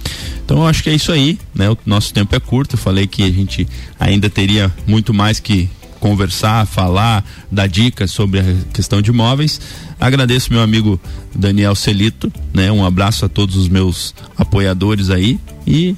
Então 0.45 0.57
eu 0.57 0.67
acho 0.67 0.83
que 0.83 0.89
é 0.89 0.93
isso 0.93 1.11
aí, 1.11 1.37
né? 1.53 1.69
O 1.69 1.77
nosso 1.85 2.13
tempo 2.13 2.35
é 2.35 2.39
curto. 2.39 2.75
Eu 2.75 2.79
falei 2.79 3.07
que 3.07 3.23
a 3.23 3.31
gente 3.31 3.67
ainda 3.99 4.29
teria 4.29 4.73
muito 4.85 5.13
mais 5.13 5.39
que 5.39 5.69
conversar, 6.03 6.67
falar, 6.67 7.23
dar 7.49 7.65
dicas 7.65 8.11
sobre 8.11 8.41
a 8.41 8.43
questão 8.73 9.01
de 9.01 9.09
imóveis. 9.09 9.61
Agradeço 9.97 10.51
meu 10.51 10.61
amigo 10.61 10.99
Daniel 11.33 11.73
Celito, 11.75 12.29
né? 12.53 12.69
Um 12.69 12.85
abraço 12.85 13.23
a 13.23 13.29
todos 13.29 13.55
os 13.55 13.69
meus 13.69 14.13
apoiadores 14.37 15.09
aí 15.09 15.39
e 15.65 15.95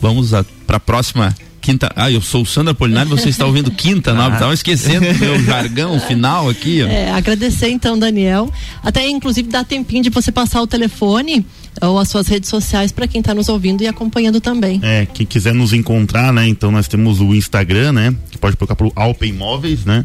vamos 0.00 0.30
para 0.64 0.76
a 0.76 0.80
próxima 0.80 1.34
quinta. 1.60 1.90
Ah, 1.96 2.08
eu 2.08 2.20
sou 2.20 2.42
o 2.42 2.46
Sandra 2.46 2.72
Polinário, 2.72 3.10
você 3.10 3.30
está 3.30 3.46
ouvindo 3.46 3.68
quinta, 3.72 4.14
nova. 4.14 4.34
Estava 4.38 4.54
esquecendo 4.54 5.12
do 5.12 5.18
meu 5.18 5.42
jargão 5.42 5.98
final 5.98 6.48
aqui, 6.48 6.84
ó. 6.84 6.86
É, 6.86 7.10
agradecer 7.10 7.68
então, 7.68 7.98
Daniel. 7.98 8.48
Até 8.80 9.08
inclusive 9.08 9.48
dá 9.48 9.64
tempinho 9.64 10.04
de 10.04 10.10
você 10.10 10.30
passar 10.30 10.62
o 10.62 10.68
telefone 10.68 11.44
ou 11.80 11.98
as 11.98 12.08
suas 12.08 12.26
redes 12.28 12.48
sociais 12.48 12.92
para 12.92 13.06
quem 13.06 13.20
está 13.20 13.34
nos 13.34 13.48
ouvindo 13.48 13.82
e 13.82 13.86
acompanhando 13.86 14.40
também. 14.40 14.80
É, 14.82 15.06
quem 15.06 15.26
quiser 15.26 15.54
nos 15.54 15.72
encontrar, 15.72 16.32
né? 16.32 16.46
Então 16.48 16.70
nós 16.70 16.88
temos 16.88 17.20
o 17.20 17.34
Instagram, 17.34 17.92
né? 17.92 18.14
Que 18.30 18.38
pode 18.38 18.56
colocar 18.56 18.74
pro 18.74 18.92
Alpen 18.94 19.30
Imóveis, 19.30 19.84
né? 19.84 20.04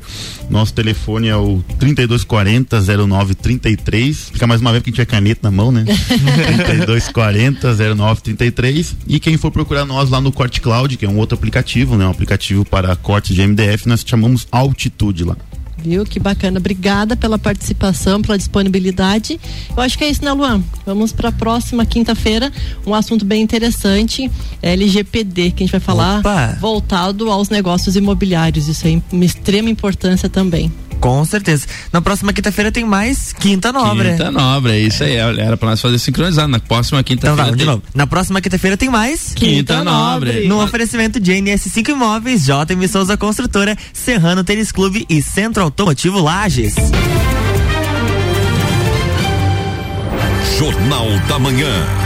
Nosso 0.50 0.74
telefone 0.74 1.28
é 1.28 1.36
o 1.36 1.64
3240 1.80 2.82
0933. 2.82 4.30
Fica 4.34 4.48
mais 4.48 4.62
uma 4.62 4.72
vez 4.72 4.82
porque 4.82 4.90
a 4.90 4.92
gente 4.92 5.08
tiver 5.08 5.18
caneta 5.18 5.40
na 5.44 5.52
mão, 5.52 5.72
né? 5.72 5.86
3240 6.66 7.96
0933. 7.96 8.96
E 9.08 9.20
quem 9.20 9.38
for 9.38 9.52
procurar 9.52 9.86
nós 9.86 10.10
lá 10.10 10.20
no 10.20 10.32
Corte 10.32 10.62
Cloud, 10.62 10.98
que 10.98 11.06
é 11.06 11.10
um 11.10 11.18
outro 11.18 11.36
aplicativo, 11.36 11.98
né? 11.98 12.06
Um 12.06 12.12
aplicativo 12.12 12.66
para 12.66 12.96
cortes 12.96 13.36
de 13.36 13.46
MDF, 13.46 13.88
nós 13.88 14.04
chamamos 14.06 14.48
Altitude 14.52 15.24
lá. 15.24 15.38
Viu? 15.84 16.06
Que 16.06 16.19
bacana. 16.19 16.60
Obrigada 16.60 17.15
pela 17.15 17.38
participação, 17.38 18.22
pela 18.22 18.38
disponibilidade. 18.38 19.39
Eu 19.76 19.84
acho 19.84 19.98
que 19.98 20.04
é 20.04 20.10
isso, 20.10 20.24
né, 20.24 20.32
Luan? 20.32 20.62
Vamos 20.86 21.12
para 21.12 21.30
a 21.30 21.32
próxima 21.32 21.86
quinta-feira, 21.86 22.52
um 22.86 22.93
assunto 22.93 23.26
bem 23.26 23.41
interessante, 23.41 24.30
LGPD, 24.62 25.52
que 25.52 25.63
a 25.63 25.65
gente 25.65 25.72
vai 25.72 25.82
falar 25.82 26.19
Opa. 26.19 26.58
voltado 26.60 27.30
aos 27.30 27.50
negócios 27.50 27.96
imobiliários. 27.96 28.67
Isso 28.67 28.88
é 28.88 29.02
uma 29.12 29.26
extrema 29.26 29.69
importância 29.69 30.30
também. 30.30 30.72
Com 31.00 31.26
certeza. 31.26 31.67
Na 31.91 32.02
próxima 32.02 32.32
quinta-feira 32.32 32.72
tem 32.72 32.86
mais 32.86 33.34
Quinta 33.34 33.74
Nobre. 33.74 34.12
Quinta 34.12 34.32
Nobre, 34.32 34.72
é 34.72 34.80
isso 34.80 35.04
aí. 35.04 35.17
Era 35.17 35.58
pra 35.58 35.72
nós 35.72 35.82
fazer 35.82 36.00
sincronizado. 36.00 36.48
Na 36.48 36.62
próxima 36.62 37.04
quinta-feira. 37.04 37.41
Então, 37.41 37.52
tá, 37.52 37.58
de 37.58 37.65
novo. 37.65 37.84
Na 37.93 38.08
próxima 38.08 38.39
quinta-feira 38.39 38.78
tem 38.78 38.89
mais 38.89 39.34
Quinta, 39.34 39.74
Quinta 39.74 39.84
Nobre. 39.84 40.32
Nobre. 40.32 40.48
No 40.48 40.63
oferecimento 40.63 41.19
de 41.19 41.34
NS5 41.34 41.89
Imóveis, 41.89 42.46
JM 42.46 42.88
Souza 42.89 43.17
Construtora, 43.17 43.78
Serrano 43.91 44.46
Tênis 44.46 44.72
Clube 44.72 45.06
e 45.10 45.22
Centro 45.22 45.65
Automotivo 45.74 46.22
Lages. 46.22 46.76
Jornal 50.60 51.08
da 51.28 51.40
Manhã. 51.40 52.03